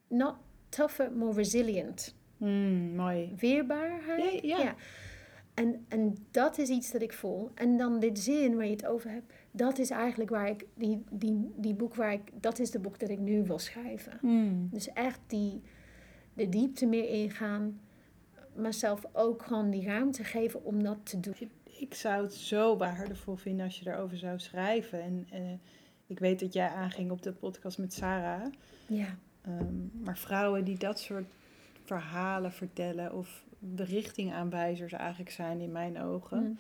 [0.09, 0.35] not
[0.69, 2.15] tougher, more resilient.
[2.37, 3.35] Hmm, mooi.
[3.37, 4.43] Weerbaarheid.
[4.43, 4.75] Ja, ja.
[5.55, 7.51] En, en dat is iets dat ik voel.
[7.55, 11.05] En dan dit zin waar je het over hebt, dat is eigenlijk waar ik, die,
[11.11, 14.19] die, die boek waar ik, dat is de boek dat ik nu wil schrijven.
[14.21, 14.69] Hmm.
[14.71, 15.61] Dus echt die,
[16.35, 17.81] de diepte meer ingaan,
[18.55, 21.51] mezelf ook gewoon die ruimte geven om dat te doen.
[21.83, 25.03] Ik zou het zo waardevol vinden als je daarover zou schrijven.
[25.03, 25.41] En eh,
[26.07, 28.53] ik weet dat jij aanging op de podcast met Sarah.
[28.87, 31.27] Ja, Ehm, maar vrouwen die dat soort
[31.85, 33.45] verhalen vertellen of
[33.77, 36.43] richtingaanwijzers eigenlijk zijn in mijn ogen.
[36.43, 36.59] Mm.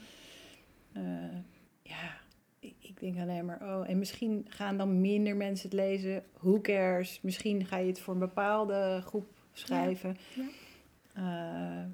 [0.92, 1.36] Eh,
[1.82, 2.16] ja,
[2.58, 6.22] ik, ik denk alleen maar, oh, en misschien gaan dan minder mensen het lezen.
[6.38, 7.20] Who cares?
[7.20, 10.16] Misschien ga je het voor een bepaalde groep schrijven.
[10.34, 10.44] ja.
[11.14, 11.90] Eh,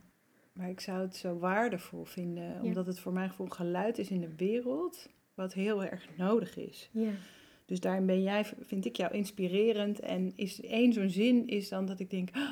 [0.58, 4.20] maar ik zou het zo waardevol vinden, omdat het voor mijn gevoel geluid is in
[4.20, 6.90] de wereld, wat heel erg nodig is.
[6.92, 7.10] ja,
[7.64, 10.00] Dus daarin ben jij, vind ik jou inspirerend.
[10.00, 12.50] En is één zo'n zin is dan dat ik denk, ah,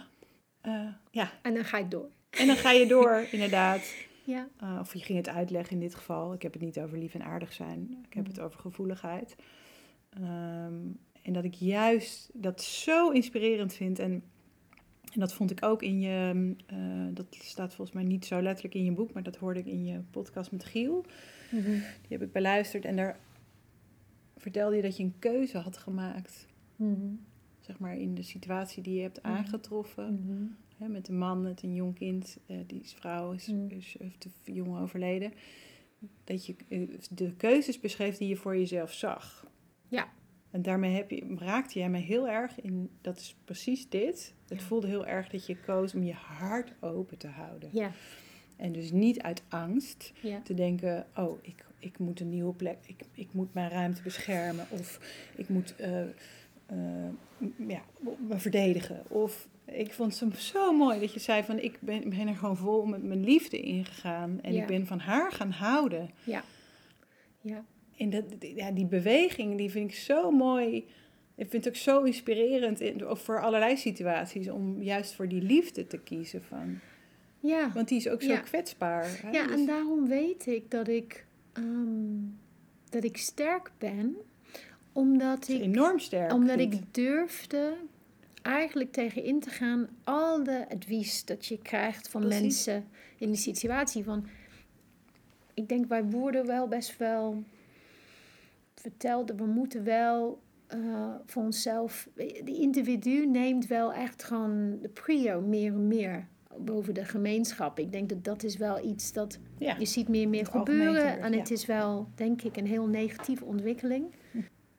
[0.61, 1.33] eh, ja.
[1.43, 2.09] en dan ga ik door.
[2.31, 3.95] En dan ga je door, inderdaad.
[4.25, 6.33] Ja, Uh, of je ging het uitleggen in dit geval.
[6.33, 8.05] Ik heb het niet over lief en aardig zijn.
[8.09, 9.37] Ik heb het over gevoeligheid.
[10.11, 10.75] Ehm,
[11.23, 13.99] en dat ik juist dat zo inspirerend vind.
[13.99, 14.23] En,
[15.17, 16.55] en dat vond ik ook in je...
[16.67, 16.77] eh,
[17.15, 19.13] dat staat volgens mij niet zo letterlijk in je boek...
[19.13, 21.05] maar dat hoorde ik in je podcast met Giel.
[21.51, 21.71] Mhm.
[21.71, 22.85] Die heb ik beluisterd.
[22.85, 23.19] En daar
[24.37, 26.47] vertelde je dat je een keuze had gemaakt.
[26.77, 27.07] Mhm.
[27.61, 29.33] Zeg maar in de situatie die je hebt Mhm.
[29.33, 30.57] aangetroffen.
[30.77, 33.69] Hè, met een man, met een jong kind, eh, die is vrouw, is, Mm.
[33.71, 34.13] is, is
[34.43, 35.33] te jong overleden.
[36.25, 39.47] Dat je eh, de keuzes beschreef die je voor jezelf zag.
[39.89, 40.09] Ja.
[40.51, 44.35] En daarmee heb je, raakte jij me heel erg in, dat is precies dit.
[44.49, 44.67] Het Ja.
[44.67, 47.69] voelde heel erg dat je koos om je hart open te houden.
[47.73, 47.91] ja,
[48.57, 52.79] En dus niet uit angst ja, te denken, oh, ik, ik moet een nieuwe plek,
[52.87, 54.67] ik, ik moet mijn ruimte beschermen.
[54.71, 55.01] Of
[55.37, 56.09] ik moet eh, eh,
[57.69, 57.83] ja,
[58.29, 59.03] me verdedigen.
[59.11, 62.57] Of ik vond het zo mooi dat je zei van, ik ben, ben er gewoon
[62.57, 64.41] vol met mijn liefde ingegaan.
[64.43, 64.61] En Ja.
[64.63, 66.11] ik ben van haar gaan houden.
[66.25, 66.43] ja,
[67.41, 67.65] ja,
[67.97, 70.87] En dat, ja, die beweging, die vind ik zo mooi
[71.37, 75.87] ik vind het ook zo inspirerend in, voor allerlei situaties om juist voor die liefde
[75.87, 76.79] te kiezen van.
[77.41, 77.73] Ja.
[77.75, 78.39] Want die is ook zo Ja.
[78.39, 79.21] kwetsbaar.
[79.23, 79.31] hè?
[79.31, 82.19] Ja, Dus- en daarom weet ik dat ik, ehm,
[82.89, 84.17] dat ik sterk ben,
[84.93, 86.33] omdat ik, enorm sterk.
[86.33, 87.75] omdat ik durfde
[88.43, 92.41] eigenlijk tegen in te gaan al de advies dat je krijgt van Precies.
[92.41, 92.89] mensen
[93.19, 94.05] in die situatie.
[94.05, 94.27] Van,
[95.55, 97.43] ik denk, wij worden wel best wel
[98.91, 102.09] verteld dat we moeten wel eh, voor onszelf.
[102.45, 106.27] De individu neemt wel echt gewoon de prio meer en meer
[106.59, 107.79] boven de gemeenschap.
[107.79, 109.77] Ik denk dat dat is wel iets dat Ja.
[109.79, 111.21] je ziet meer en meer gebeuren.
[111.21, 111.39] En ja.
[111.39, 114.15] het is wel, denk ik, een heel negatieve ontwikkeling.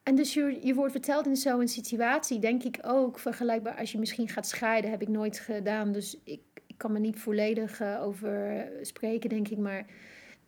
[0.04, 4.00] En dus je, je wordt verteld in zo'n situatie, denk ik ook, vergelijkbaar als je
[4.00, 5.92] misschien gaat scheiden, heb ik nooit gedaan.
[5.92, 9.58] Dus ik, ik kan me niet volledig eh, over spreken, denk ik.
[9.58, 9.86] Maar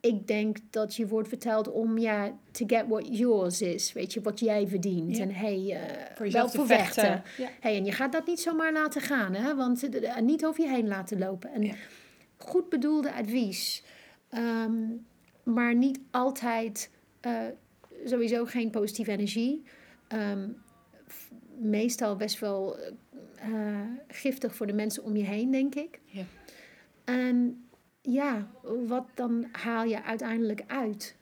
[0.00, 3.92] ik denk dat je wordt verteld om, ja, to get what yours is.
[3.92, 5.16] Weet je, wat jij verdient.
[5.16, 5.22] Ja.
[5.22, 7.02] En hey, eh, voor wel voor vechten.
[7.02, 7.44] vechten.
[7.44, 7.50] Ja.
[7.60, 9.54] Hey, en je gaat dat niet zomaar laten gaan, hè?
[9.54, 11.52] Want eh, eh, niet over je heen laten lopen.
[11.52, 11.74] En Ja.
[12.36, 13.82] goed bedoelde advies,
[14.28, 14.82] ehm,
[15.42, 16.90] maar niet altijd,
[18.04, 19.62] sowieso geen positieve energie.
[20.08, 20.48] Ehm,
[21.58, 22.76] meestal best wel
[24.08, 26.00] giftig voor de mensen om je heen, denk ik.
[26.04, 26.24] Ja.
[27.04, 27.64] En
[28.02, 28.46] ja,
[28.86, 31.16] wat dan haal je uiteindelijk uit?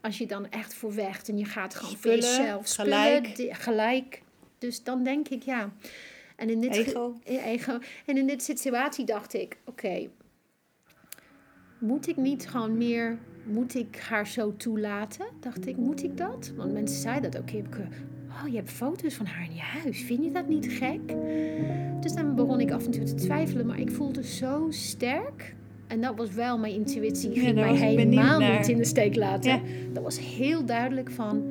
[0.00, 2.68] Als je dan echt voor vecht en je gaat gewoon Spullen, voor jezelf
[3.50, 4.22] gelijk.
[4.58, 5.72] Dus dan denk ik ja.
[6.36, 7.14] En in dit Ego.
[7.24, 7.78] ego.
[8.06, 10.08] En in dit situatie dacht ik, oké,
[11.78, 15.26] moet ik niet gewoon meer, moet ik haar zo toelaten?
[15.40, 16.52] Dacht ik, moet ik dat?
[16.56, 17.48] Want mensen zeiden dat ook.
[17.74, 17.86] Eh,
[18.28, 20.02] oh, je hebt foto's van haar in je huis.
[20.02, 21.08] Vind je dat niet gek?
[22.02, 25.54] Dus dan begon ik af en toe te twijfelen, maar ik voelde zo sterk.
[25.86, 27.40] En dat was wel mijn intuïtie.
[27.40, 29.50] Ging mij helemaal niet in de steek laten.
[29.50, 29.60] Ja.
[29.92, 31.42] Dat was heel duidelijk van...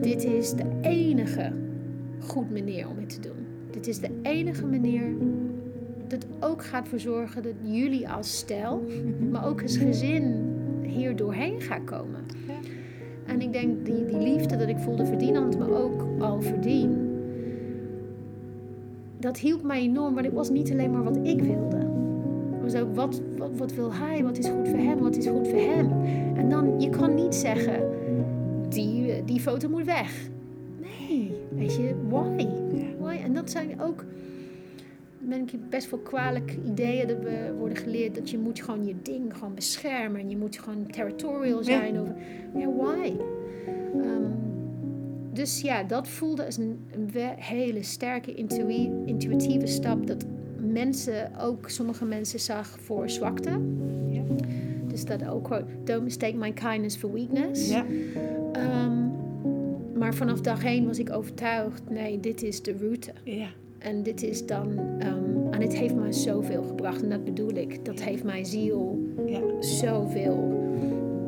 [0.00, 1.52] Dit is de enige
[2.20, 3.46] goed manier om het te doen.
[3.70, 5.02] Dit is de enige manier
[6.08, 8.84] dat ook gaat voor zorgen dat jullie als stel,
[9.30, 10.52] maar ook als gezin
[10.82, 12.20] hier doorheen gaan komen.
[12.46, 12.54] Ja.
[13.26, 17.11] En ik denk die, die liefde dat ik voelde verdienend, maar ook al verdien.
[19.22, 21.76] Dat hielp mij enorm, maar het was niet alleen maar wat ik wilde.
[22.52, 25.26] Het was ook wat, wat, wat wil hij, wat is goed voor hem, wat is
[25.26, 26.02] goed voor hem.
[26.36, 27.88] En dan, je kan niet zeggen,
[28.68, 30.28] die, die foto moet weg.
[30.80, 32.46] Nee, weet je, why?
[32.98, 33.16] why?
[33.22, 34.04] En dat zijn ook,
[35.18, 38.94] ben ik best wel kwalijk ideeën dat we worden geleerd dat je moet gewoon je
[39.02, 41.98] ding gewoon beschermen en je moet gewoon territorial zijn.
[41.98, 42.14] Over,
[42.54, 43.12] ja, why?
[45.32, 46.80] Dus ja, dat voelde als een,
[47.36, 48.34] hele sterke
[49.04, 50.24] intuïtieve stap dat
[50.56, 53.50] mensen, ook sommige mensen zag voor zwakte.
[54.10, 54.22] Ja.
[54.86, 57.70] Dus dat ook don't mistake my kindness for weakness.
[57.70, 57.84] Ja.
[58.52, 59.06] Ehm,
[59.98, 63.12] maar vanaf dag één was ik overtuigd, nee, dit is de route.
[63.24, 63.48] Ja.
[63.78, 67.02] En dit is dan, ehm, en het heeft mij zoveel gebracht.
[67.02, 69.40] En dat bedoel ik, dat heeft mijn ziel Ja.
[69.60, 70.60] zoveel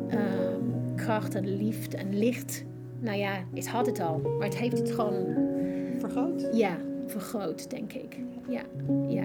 [0.09, 2.65] ehm, kracht en liefde en licht.
[3.05, 5.25] Nou ja, het had het al, maar het heeft het gewoon,
[5.99, 6.49] Vergroot.
[6.53, 8.17] ja, vergroot, denk ik.
[8.47, 8.61] Ja,
[9.07, 9.23] ja.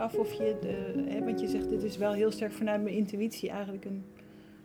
[0.00, 2.94] Af of je, de, hè, want je zegt dit is wel heel sterk vanuit mijn
[2.94, 4.04] intuïtie eigenlijk een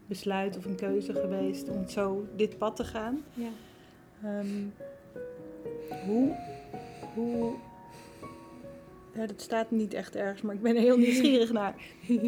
[0.07, 3.23] besluit of een keuze geweest om zo dit pad te gaan.
[3.33, 3.49] ja.
[4.23, 4.63] Ehm,
[6.05, 6.35] hoe,
[7.13, 7.53] hoe,
[9.15, 11.75] ja, dat staat niet echt ergens, maar ik ben er heel nieuwsgierig naar.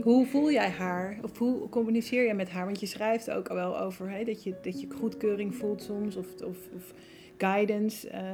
[0.03, 1.18] Hoe voel jij haar?
[1.24, 2.66] Of hoe communiceer je met haar?
[2.66, 6.16] Want je schrijft ook al wel over hè, dat, je, dat je goedkeuring voelt soms
[6.16, 6.93] of, of, of
[7.38, 8.10] guidance.
[8.10, 8.32] Eh,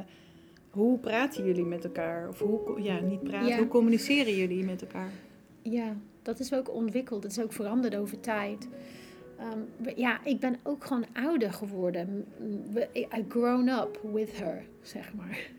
[0.74, 2.28] hoe praten jullie met elkaar?
[2.28, 3.58] Of hoe, ja, niet praten, Ja.
[3.58, 5.10] hoe communiceren jullie met elkaar?
[5.62, 7.22] Ja, dat is ook ontwikkeld.
[7.22, 8.68] Dat is ook veranderd over tijd.
[9.38, 9.58] Ehm,
[9.96, 12.24] ja, ik ben ook gewoon ouder geworden.
[12.94, 15.38] I grown up with her, zeg maar.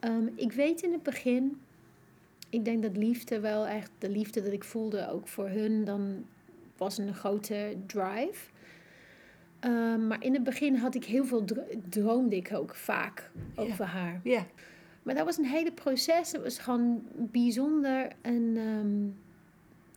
[0.00, 1.60] Ehm, ik weet in het begin,
[2.50, 6.24] ik denk dat liefde wel echt, de liefde dat ik voelde ook voor hun, dan
[6.76, 8.49] was een grote drive.
[9.60, 13.84] Ehm, maar in het begin had ik heel veel, dro- droomde ik ook vaak over
[13.84, 14.20] haar.
[14.24, 14.46] Ja,
[15.02, 16.32] Maar dat was een hele proces.
[16.32, 18.08] Het was gewoon bijzonder.
[18.20, 19.08] En ehm,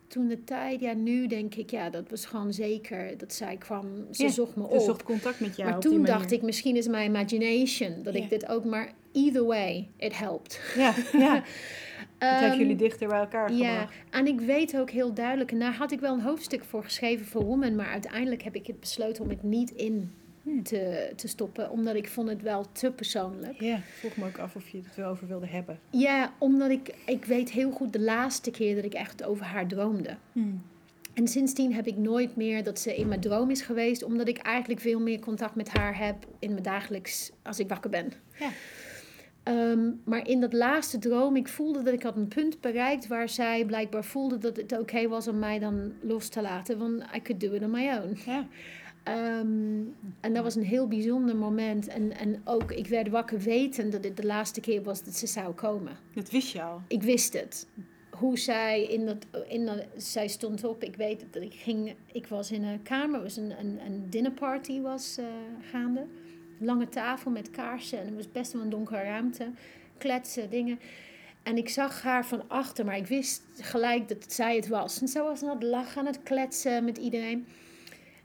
[0.08, 3.86] toen de tijd, ja, nu denk ik, ja, dat was gewoon zeker dat zij kwam.
[4.12, 4.82] Ze zocht me ze op.
[4.82, 5.70] zocht contact met jou.
[5.70, 8.66] maar toen dacht ik, misschien is mijn imagination dat ik dit ook.
[8.66, 10.60] Maar either way, it helped.
[10.76, 11.44] Ja, ja.
[12.30, 13.94] Het heeft Ehm, jullie dichter bij elkaar Ja, gebracht.
[14.10, 17.26] en ik weet ook heel duidelijk, en daar had ik wel een hoofdstuk voor geschreven
[17.26, 20.12] voor Woman, maar uiteindelijk heb ik het besloten om het niet in
[20.44, 20.64] Hmm.
[20.64, 23.60] te, te stoppen, omdat ik vond het wel te persoonlijk.
[23.62, 25.80] Ja, vroeg me ook af of je het wel over wilde hebben.
[25.90, 29.68] Ja, omdat ik, ik weet heel goed de laatste keer dat ik echt over haar
[29.68, 30.18] droomde.
[31.14, 34.38] En sindsdien heb ik nooit meer dat ze in mijn droom is geweest, omdat ik
[34.38, 38.14] eigenlijk veel meer contact met haar heb in mijn dagelijks, als ik wakker ben.
[38.40, 38.50] Ja.
[39.44, 43.30] Ehm, maar in dat laatste droom, ik voelde dat ik had een punt bereikt waar
[43.30, 47.22] zij blijkbaar voelde dat het oké was om mij dan los te laten, want I
[47.22, 48.18] could do it on my own.
[48.26, 48.48] Ja.
[49.04, 49.82] Ehm,
[50.20, 51.88] en dat was een heel bijzonder moment.
[51.88, 55.28] En, en ook, ik werd wakker weten dat dit de laatste keer was dat ze
[55.28, 55.98] zou komen.
[56.14, 56.82] Dat wist je al.
[56.88, 57.68] Ik wist het.
[58.10, 60.84] Hoe zij in dat, in dat, zij stond op.
[60.84, 64.10] Ik weet dat ik ging, ik was in een kamer, er was een, een, een
[64.10, 65.26] dinnerparty was eh,
[65.72, 66.06] gaande.
[66.64, 69.52] Lange tafel met kaarsen en het was best wel een donkere ruimte.
[69.98, 70.80] Kletsen, dingen.
[71.44, 75.02] En ik zag haar van achter, maar ik wist gelijk dat het zij het was.
[75.02, 77.46] En zo was aan het lachen, aan het kletsen met iedereen.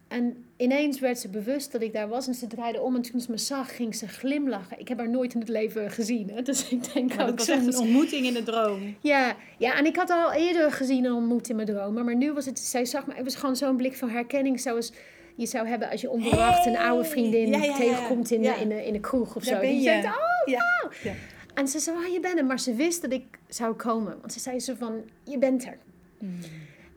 [0.08, 2.94] En ineens werd ze bewust dat ik daar was en ze draaide om.
[2.94, 4.80] En toen ze me zag, ging ze glimlachen.
[4.80, 6.30] Ik heb haar nooit in het leven gezien.
[6.30, 6.42] Hè?
[6.42, 8.96] Dus ik denk Maar ook dat was echt een ontmoeting in de droom.
[9.00, 12.04] Ja, ja, en ik had al eerder gezien en ontmoet in mijn dromen.
[12.04, 14.60] Maar nu was het, zij zag me, het was gewoon zo'n blik van herkenning.
[14.60, 14.92] Zoals
[15.38, 17.76] je zou hebben als je onverwacht een oude vriendin Ja, ja, ja.
[17.76, 19.60] tegenkomt in, in, de, in kroeg of Daar zo.
[19.60, 19.84] Die je.
[19.84, 20.46] denkt, oh.
[20.46, 21.12] Ja.
[21.54, 22.44] En ze zei, oh, je bent er.
[22.44, 24.16] Maar ze wist dat ik zou komen.
[24.20, 25.78] Want ze zei zo van, je bent er.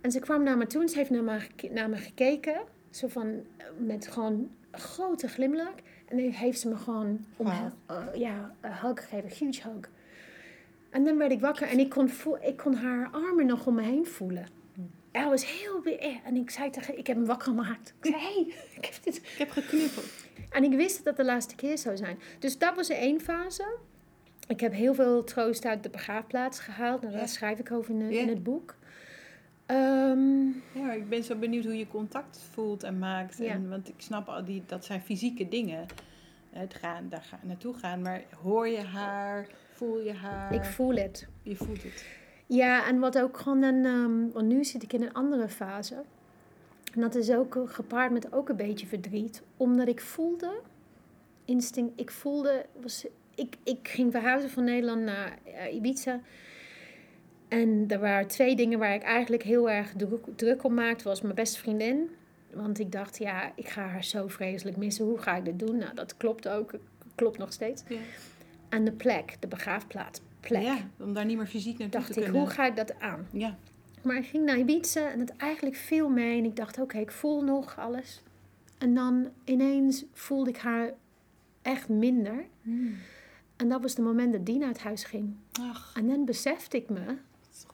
[0.01, 1.39] En ze kwam naar me toe en ze heeft naar me,
[1.71, 2.61] naar me gekeken.
[2.89, 3.27] Zo van,
[3.57, 5.75] eh, met gewoon grote glimlach.
[6.07, 7.65] En dan heeft ze me gewoon om, uh,
[8.15, 9.89] ja, een hug gegeven, een huge hug.
[10.89, 13.75] En dan werd ik wakker en ik kon, voel, ik kon haar armen nog om
[13.75, 14.45] me heen voelen.
[15.11, 15.83] Het was heel...
[16.23, 17.93] En ik zei tegen ik heb hem wakker gemaakt.
[18.01, 19.15] Ik zei, hé, hey, ik heb dit...
[19.17, 20.05] Ik heb geknuffeld.
[20.49, 22.19] En ik wist dat het de laatste keer zou zijn.
[22.39, 23.77] Dus dat was één fase.
[24.47, 27.01] Ik heb heel veel troost uit de begraafplaats gehaald.
[27.01, 27.27] Nou, daar Ja.
[27.27, 28.19] schrijf ik over in, Ja.
[28.21, 28.75] in het boek.
[29.65, 33.37] Ehm, Ja, ik ben zo benieuwd hoe je contact voelt en maakt.
[33.37, 33.51] Ja.
[33.51, 35.85] En, want ik snap al, die, dat zijn fysieke dingen.
[36.49, 38.01] Het gaan, daar gaan, naartoe gaan.
[38.01, 39.47] Maar hoor je haar?
[39.73, 40.53] Voel je haar?
[40.53, 41.27] ik voel het.
[41.41, 42.05] Je voelt het.
[42.53, 43.85] Ja, en wat ook gewoon een...
[43.85, 45.95] ehm, want nu zit ik in een andere fase.
[46.93, 49.41] En dat is ook gepaard met ook een beetje verdriet.
[49.57, 50.59] Omdat ik voelde...
[51.45, 51.99] Instinct...
[51.99, 52.65] Ik voelde...
[52.81, 56.19] Was, ik, ik ging verhuizen van Nederland naar eh, Ibiza.
[57.47, 61.03] En er waren twee dingen waar ik eigenlijk heel erg druk, druk om maakte.
[61.03, 62.09] was mijn beste vriendin.
[62.53, 65.05] Want ik dacht, ja, ik ga haar zo vreselijk missen.
[65.05, 65.77] Hoe ga ik dit doen?
[65.77, 66.73] Nou, dat klopt ook.
[67.15, 67.83] Klopt nog steeds.
[67.87, 67.97] Ja.
[68.69, 70.21] En de plek, de begraafplaats.
[70.41, 70.61] Plek.
[70.61, 72.41] Ja, om daar niet meer fysiek naartoe dacht te ik, kunnen.
[72.41, 73.27] hoe ga ik dat aan?
[73.31, 73.55] Ja.
[74.03, 76.37] Maar ik ging naar Ibiza en het eigenlijk viel mee.
[76.37, 78.21] En ik dacht, oké, ik voel nog alles.
[78.77, 80.91] En dan ineens voelde ik haar
[81.61, 82.45] echt minder.
[83.55, 85.33] En dat was het moment dat Dina uit huis ging.
[85.59, 87.15] Ach, En dan besefte ik me,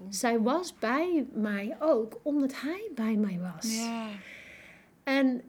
[0.09, 3.75] zij was bij mij ook omdat hij bij mij was.
[3.77, 4.07] Ja.
[5.03, 5.41] En,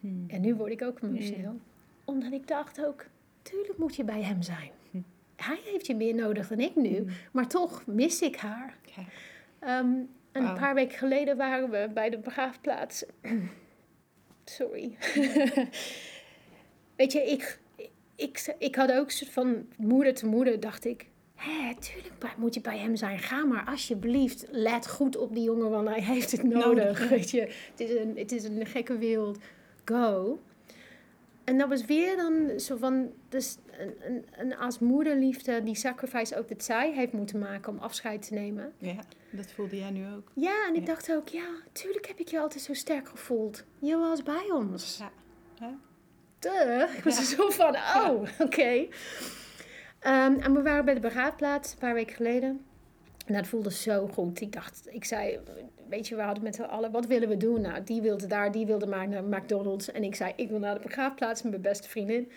[0.00, 0.06] Hm.
[0.28, 1.58] en nu word ik ook emotioneel.
[2.04, 3.06] Omdat ik dacht ook,
[3.42, 4.70] tuurlijk moet je bij hem zijn.
[5.42, 7.06] Hij heeft je meer nodig dan ik nu.
[7.32, 8.76] Maar toch mis ik haar.
[9.58, 9.92] Ehm,
[10.32, 13.04] en een paar weken geleden waren we bij de begraafplaats.
[14.44, 14.96] Sorry.
[16.96, 17.58] Weet je, ik,
[18.16, 21.08] ik, ik had ook van moeder te moeder, dacht ik.
[21.34, 23.18] Hé, tuurlijk moet je bij hem zijn.
[23.18, 24.46] Ga maar alsjeblieft.
[24.50, 27.08] Let goed op die jongen, want hij heeft het nodig.
[27.08, 29.38] Weet je, het is, een, het is een gekke wereld.
[29.84, 30.40] Go.
[31.44, 36.38] En dat was weer dan zo van, dus een, een, een als moederliefde, die sacrifice
[36.38, 38.72] ook dat zij heeft moeten maken om afscheid te nemen.
[38.78, 38.96] ja,
[39.30, 40.30] dat voelde jij nu ook.
[40.34, 40.86] Ja, en ik Ja.
[40.86, 43.64] dacht ook, ja, tuurlijk heb ik je altijd zo sterk gevoeld.
[43.78, 44.96] Je was bij ons.
[44.98, 45.10] Ja.
[45.60, 45.74] Ja.
[46.38, 46.96] Duh.
[46.96, 47.20] Ik was Ja.
[47.20, 48.86] er zo van, oh, oké.
[50.00, 52.64] Ehm, en we waren bij de begraafplaats een paar weken geleden.
[53.26, 54.40] En dat voelde zo goed.
[54.40, 55.38] Ik dacht, ik zei,
[55.88, 57.60] weet je, we hadden met z'n allen, wat willen we doen?
[57.60, 59.92] Nou, die wilde daar, die wilde maar naar McDonald's.
[59.92, 62.30] En ik zei, ik wil naar de begraafplaats met mijn beste vriendin.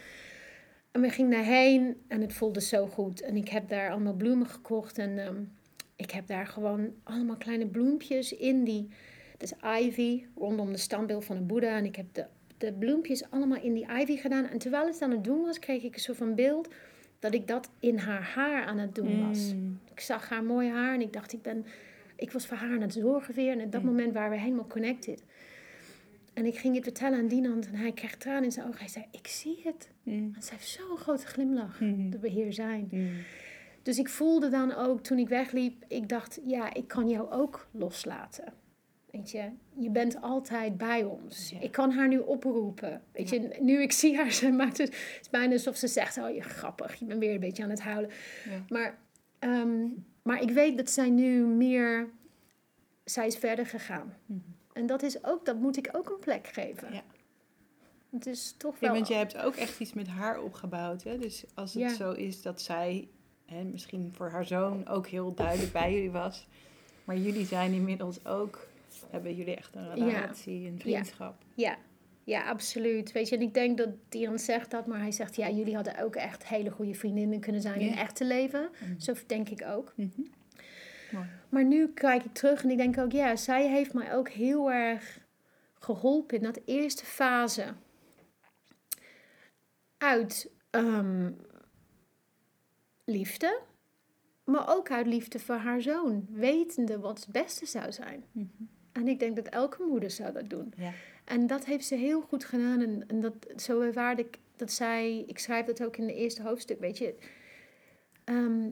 [0.93, 3.21] En we gingen daarheen en het voelde zo goed.
[3.21, 4.97] En ik heb daar allemaal bloemen gekocht.
[4.97, 5.41] En ehm,
[5.95, 8.87] ik heb daar gewoon allemaal kleine bloempjes in die...
[9.37, 11.77] Is ivy, rondom de standbeeld van een boeddha.
[11.77, 12.25] En ik heb de,
[12.57, 14.45] de bloempjes allemaal in die ivy gedaan.
[14.45, 16.67] En terwijl het aan het doen was, kreeg ik een soort van beeld...
[17.19, 19.53] dat ik dat in haar haar aan het doen was.
[19.53, 19.79] Mm.
[19.91, 21.65] Ik zag haar mooi haar en ik dacht, ik ben...
[22.15, 23.51] Ik was voor haar aan het zorgen weer.
[23.51, 25.23] En op dat moment waren we helemaal connected.
[26.33, 28.79] En ik ging het vertellen aan Dinant en hij kreeg tranen in zijn ogen.
[28.79, 29.89] Hij zei, ik zie het.
[30.03, 30.31] Mm.
[30.35, 32.09] En ze heeft zo'n grote glimlach Mhm.
[32.09, 32.87] dat we hier zijn.
[32.91, 33.09] Mm.
[33.81, 37.67] Dus ik voelde dan ook, toen ik wegliep, ik dacht, ja, ik kan jou ook
[37.71, 38.53] loslaten.
[39.11, 41.49] Weet je, je bent altijd bij ons.
[41.49, 41.59] Ja.
[41.59, 43.01] Ik kan haar nu oproepen.
[43.11, 46.17] Weet je, nu ik zie haar, ze maakt het, het is bijna alsof ze zegt:
[46.17, 48.09] Oh, je grappig, je bent weer een beetje aan het huilen.
[48.49, 48.63] Ja.
[48.69, 48.97] Maar,
[49.39, 49.85] ehm,
[50.21, 52.09] maar ik weet dat zij nu meer,
[53.03, 54.13] zij is verder gegaan.
[54.25, 54.39] Mhm.
[54.73, 56.93] En dat is ook, dat moet ik ook een plek geven.
[56.93, 57.03] Ja.
[58.11, 58.91] Het is toch Ja, wel.
[58.95, 61.03] want je hebt ook echt iets met haar opgebouwd.
[61.03, 61.17] Hè?
[61.17, 61.93] Dus als het Ja.
[61.93, 63.07] zo is dat zij,
[63.45, 66.47] hè, misschien voor haar zoon ook heel duidelijk bij jullie was.
[67.03, 68.67] Maar jullie zijn inmiddels ook,
[69.09, 70.05] hebben jullie echt een Ja.
[70.05, 71.35] relatie, een vriendschap.
[71.53, 71.77] Ja,
[72.23, 73.11] ja, absoluut.
[73.11, 76.03] Weet je, en ik denk dat Dion zegt dat, maar hij zegt ja, jullie hadden
[76.03, 77.91] ook echt hele goede vriendinnen kunnen zijn in Ja.
[77.91, 78.69] het echte leven.
[78.81, 78.99] Mhm.
[78.99, 79.93] Zo denk ik ook.
[79.95, 80.21] Mhm.
[81.13, 81.25] Mooi.
[81.49, 84.71] Maar nu kijk ik terug en ik denk ook, ja, zij heeft mij ook heel
[84.71, 85.19] erg
[85.79, 87.73] geholpen in dat eerste fase.
[89.97, 91.31] Uit ehm,
[93.05, 93.59] liefde,
[94.43, 98.23] maar ook uit liefde voor haar zoon, wetende wat het beste zou zijn.
[98.31, 98.45] Mhm.
[98.91, 100.73] En ik denk dat elke moeder zou dat doen.
[100.77, 100.91] Ja.
[101.25, 102.81] En dat heeft ze heel goed gedaan.
[102.81, 106.41] En, en dat, zo ervaarde ik dat zij, ik schrijf dat ook in het eerste
[106.41, 107.15] hoofdstuk, weet je.
[108.23, 108.69] ehm,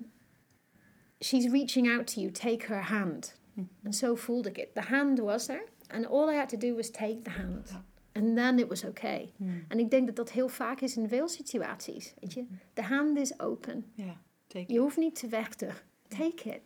[1.24, 3.40] she's reaching out to you, take her hand.
[3.54, 3.68] Mhm.
[3.84, 4.74] En zo voelde ik het.
[4.74, 5.64] The hand was er.
[5.88, 7.72] And all I had to do was take the hand.
[8.14, 9.34] And then it was okay.
[9.38, 9.52] Mhm.
[9.68, 12.14] En ik denk dat dat heel vaak is in veel situaties.
[12.20, 13.92] Weet je, de hand is open.
[13.96, 14.74] Ja, teken.
[14.74, 15.74] Je hoeft niet te vechten.
[16.08, 16.62] Take it.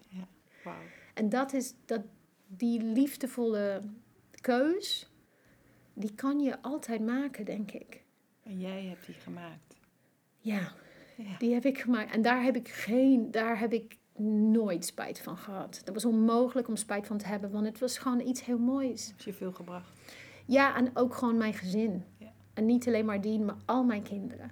[0.63, 0.75] Wauw.
[1.13, 2.01] En dat is dat,
[2.47, 3.81] die liefdevolle
[4.41, 5.09] keus,
[5.93, 8.03] die kan je altijd maken, denk ik.
[8.43, 9.75] En jij hebt die gemaakt.
[10.39, 10.73] Ja,
[11.17, 11.37] Ja.
[11.37, 12.11] die heb ik gemaakt.
[12.13, 13.97] En daar heb ik geen, daar heb ik
[14.51, 15.81] nooit spijt van gehad.
[15.83, 19.07] Dat was onmogelijk om spijt van te hebben, want het was gewoon iets heel moois.
[19.07, 19.89] Heb je veel gebracht.
[20.45, 22.03] Ja, en ook gewoon mijn gezin.
[22.17, 22.31] Ja.
[22.53, 24.51] En niet alleen maar die, maar al mijn kinderen.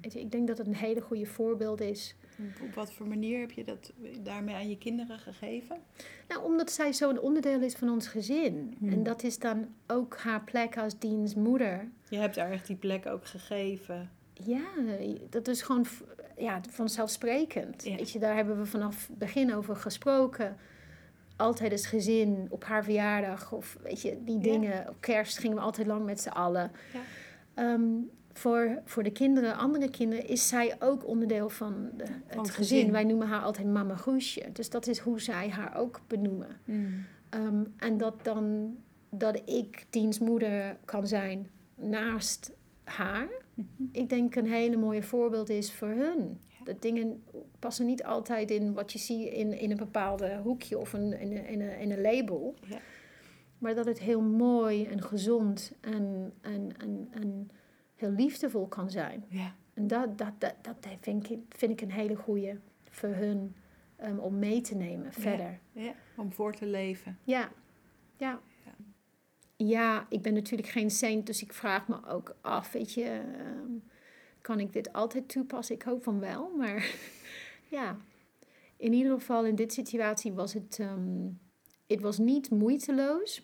[0.00, 2.14] Weet je, ik denk dat het een hele goede voorbeeld is.
[2.62, 3.92] Op- wat voor manier heb je dat
[4.22, 5.76] daarmee aan je kinderen gegeven?
[6.28, 8.74] Nou, omdat zij zo'n onderdeel is van ons gezin.
[8.78, 8.88] Hmm.
[8.88, 11.88] En dat is dan ook haar plek als Dean's moeder.
[12.08, 14.10] Je hebt haar echt die plek ook gegeven.
[14.34, 14.64] Ja,
[15.30, 15.86] dat is gewoon
[16.36, 17.84] ja, vanzelfsprekend.
[17.84, 17.96] Ja.
[17.96, 20.56] Weet je, daar hebben we vanaf het begin over gesproken.
[21.36, 24.42] Altijd als gezin, op haar verjaardag of weet je, die Ja.
[24.42, 24.88] dingen.
[24.88, 26.70] Op kerst gingen we altijd lang met z'n allen.
[26.92, 27.00] Ja.
[27.54, 27.82] Ehm,
[28.32, 32.54] voor, voor de kinderen, andere kinderen, is zij ook onderdeel van de, het het gezin.
[32.78, 32.92] gezin.
[32.92, 34.44] Wij noemen haar altijd mama Goesje.
[34.52, 36.48] Dus dat is hoe zij haar ook benoemen.
[37.30, 38.76] Ehm, en dat dan
[39.10, 42.52] dat ik dienstmoeder kan zijn naast
[42.84, 43.28] haar.
[43.54, 43.88] Mhm.
[43.92, 46.40] Ik denk een hele mooie voorbeeld is voor hun.
[46.64, 47.24] Dat dingen
[47.58, 51.36] passen niet altijd in wat je ziet in, in een bepaalde hoekje of een, in,
[51.36, 52.54] een, in, een, in een label.
[52.68, 52.78] Ja.
[53.58, 57.50] Maar dat het heel mooi en gezond en, en, en, en
[57.94, 59.24] heel liefdevol kan zijn.
[59.28, 59.54] Ja.
[59.74, 62.58] En dat, dat, dat, dat vind, ik, vind ik een hele goede
[62.90, 63.54] voor hun
[63.96, 65.58] ehm, om mee te nemen verder.
[65.72, 67.18] ja, om voor te leven.
[67.22, 67.50] Ja,
[68.16, 68.40] ja.
[69.56, 69.66] Ja.
[69.66, 73.04] Ja, ik ben natuurlijk geen saint, dus ik vraag me ook af, weet je,
[73.38, 73.72] ehm,
[74.40, 75.74] kan ik dit altijd toepassen?
[75.74, 76.94] Ik hoop van wel, maar
[77.70, 77.96] ja.
[78.76, 81.28] In ieder geval in dit situatie was het, ehm,
[81.86, 83.42] het was niet moeiteloos,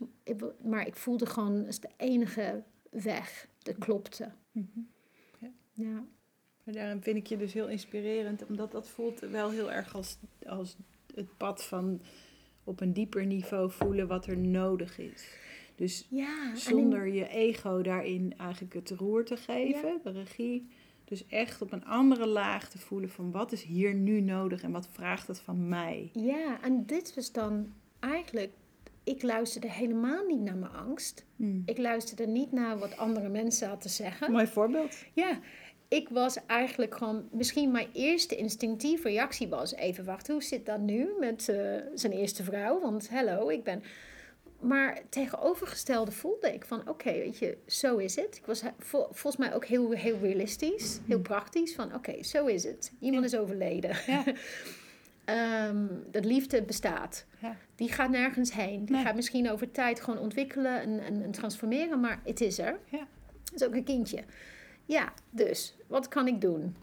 [0.63, 4.33] maar ik voelde gewoon als de enige weg dat klopte.
[5.73, 6.05] Ja,
[6.65, 10.19] Maar daarom vind ik je dus heel inspirerend, omdat dat voelt wel heel erg als,
[10.47, 10.77] als
[11.15, 12.01] het pad van
[12.65, 15.39] op een dieper niveau voelen wat er nodig is.
[15.81, 20.69] Dus ja en zonder je ego daarin eigenlijk het roer te geven, de regie.
[21.05, 24.73] Dus echt op een andere laag te voelen van wat is hier nu nodig en
[24.73, 26.11] wat vraagt het van mij.
[26.13, 28.53] ja, en dit was dan eigenlijk,
[29.05, 31.25] ik luisterde helemaal niet naar mijn angst.
[31.65, 34.33] Ik luisterde niet naar wat andere mensen hadden te zeggen.
[34.33, 34.97] Mooi voorbeeld.
[35.13, 35.39] Ja,
[35.89, 37.29] ik was eigenlijk gewoon...
[37.33, 39.75] Misschien mijn eerste instinctieve reactie was...
[39.75, 42.81] Even wachten, hoe zit dat nu met eh, zijn eerste vrouw?
[42.81, 43.83] Want hallo, ik ben...
[44.61, 46.89] Maar tegenovergestelde voelde ik van...
[46.89, 48.37] Oké, weet je, zo is het.
[48.37, 50.99] Ik was vol- volgens mij ook heel, heel realistisch.
[51.07, 51.75] Heel praktisch.
[51.75, 52.93] Van oké, zo is het.
[53.01, 53.97] Iemand is overleden.
[54.07, 54.25] Ja.
[55.25, 57.25] Ehm, dat liefde bestaat.
[57.41, 57.57] Ja.
[57.77, 58.85] Die gaat nergens heen.
[58.85, 59.05] Die Nee.
[59.05, 62.79] gaat misschien over tijd gewoon ontwikkelen en, en, en transformeren, maar het is er.
[62.89, 63.07] Ja.
[63.45, 64.23] Het is ook een kindje.
[64.85, 66.77] Ja, dus wat kan ik doen?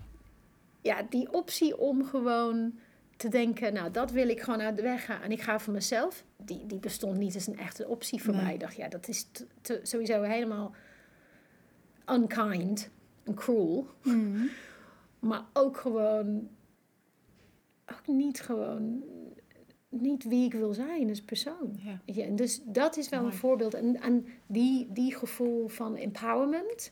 [0.82, 2.80] Ja, die optie om gewoon
[3.18, 5.74] te denken, nou dat wil ik gewoon uit de weg gaan en ik ga voor
[5.74, 8.44] mezelf, die, die bestond niet als een echte optie voor Nee.
[8.44, 8.54] mij.
[8.54, 10.72] Ik dacht, ja, dat is te- te- sowieso helemaal
[12.10, 12.90] unkind
[13.24, 13.88] en cruel.
[15.20, 16.50] Maar ook gewoon,
[17.92, 19.04] ook niet gewoon,
[19.90, 21.80] niet wie ik wil zijn als persoon.
[22.06, 22.26] Ja.
[22.30, 23.32] Dus dat is wel Mooi.
[23.34, 23.74] een voorbeeld.
[23.74, 26.92] En, en die, die gevoel van empowerment,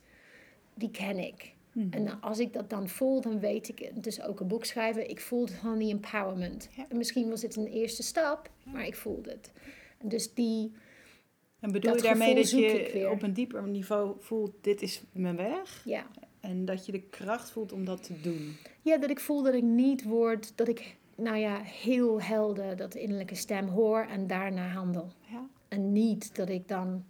[0.73, 1.55] die ken ik.
[1.76, 1.93] Mhm.
[1.93, 4.03] En als ik dat dan voel, dan weet ik het.
[4.03, 6.69] Dus ook een boek schrijven, ik voelde van die empowerment.
[6.76, 6.86] Ja.
[6.89, 9.51] En misschien was het een eerste stap, maar ik voelde het.
[9.97, 10.71] En dus die,
[11.59, 15.36] En bedoel Dat je daarmee dat je op een dieper niveau voelt, dit is mijn
[15.36, 15.82] weg?
[15.86, 16.07] Ja.
[16.39, 18.55] En dat je de kracht voelt om dat te doen.
[18.82, 22.95] ja, dat ik voel dat ik niet word, dat ik, nou ja, heel helder dat
[22.95, 25.11] innerlijke stem hoor en daarna handel.
[25.32, 25.47] Ja.
[25.67, 27.05] En niet dat ik dan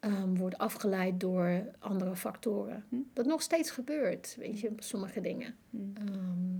[0.00, 2.84] ehm, word afgeleid door andere factoren.
[2.88, 2.96] Hm.
[3.12, 5.54] Dat nog steeds gebeurt, weet je, sommige dingen.
[5.70, 5.76] Hm.
[5.94, 6.54] Ehm,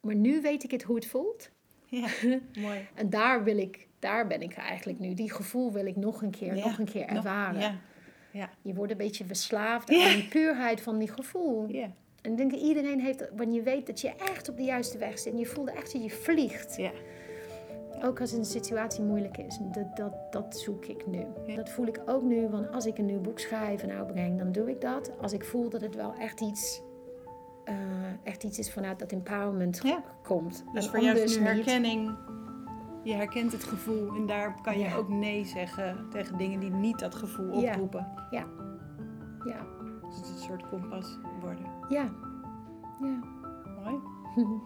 [0.00, 1.50] maar nu weet ik het hoe het voelt.
[1.86, 2.06] Ja,
[2.60, 2.88] mooi.
[2.94, 5.14] En daar wil ik, daar ben ik eigenlijk nu.
[5.14, 7.80] Die gevoel wil ik nog een keer, Ja, nog een keer nog- ervaren.
[8.32, 10.08] Ja, Je wordt een beetje verslaafd Ja.
[10.08, 11.68] aan die puurheid van die gevoel.
[11.68, 11.90] ja,
[12.22, 14.62] En ik denk dat iedereen heeft, dat- wanneer je weet dat je echt op de
[14.62, 15.32] juiste weg zit.
[15.32, 16.76] En je voelt echt dat je vliegt.
[16.76, 16.90] ja.
[18.04, 19.58] Ook als een situatie moeilijk is.
[19.72, 21.24] Dat, dat, dat zoek ik nu.
[21.46, 21.56] Ja.
[21.56, 22.48] Dat voel ik ook nu.
[22.48, 25.12] Want als ik een nieuw boek schrijf en uitbreng, dan doe ik dat.
[25.20, 26.82] Als ik voel dat het wel echt iets,
[27.64, 27.74] eh,
[28.22, 30.02] echt iets is vanuit dat empowerment Ja.
[30.22, 30.64] komt.
[30.72, 31.48] Dus En voor jou is niet.
[31.48, 32.16] herkenning.
[33.02, 34.96] Je herkent het gevoel en daar kan je Ja.
[34.96, 37.70] ook nee zeggen tegen dingen die niet dat gevoel Ja.
[37.72, 38.06] oproepen.
[38.30, 38.44] Ja.
[40.06, 41.64] Dus het is een soort kompas worden.
[41.88, 42.08] Ja.
[43.00, 43.18] Ja.
[43.84, 43.98] Mooi.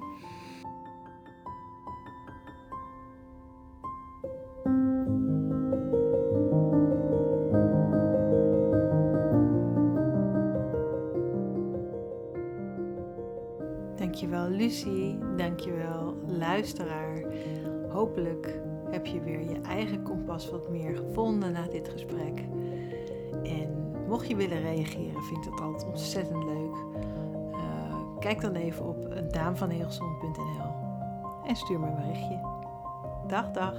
[14.14, 17.22] Dankjewel Lucie, dankjewel luisteraar.
[17.88, 18.60] Hopelijk
[18.90, 22.38] heb je weer je eigen kompas wat meer gevonden na dit gesprek.
[23.42, 26.74] En mocht je willen reageren, vind ik dat altijd ontzettend leuk.
[27.52, 30.72] Eh, kijk dan even op daamvanheelson.nl
[31.46, 32.40] en stuur me een berichtje.
[33.26, 33.74] Dag, dag.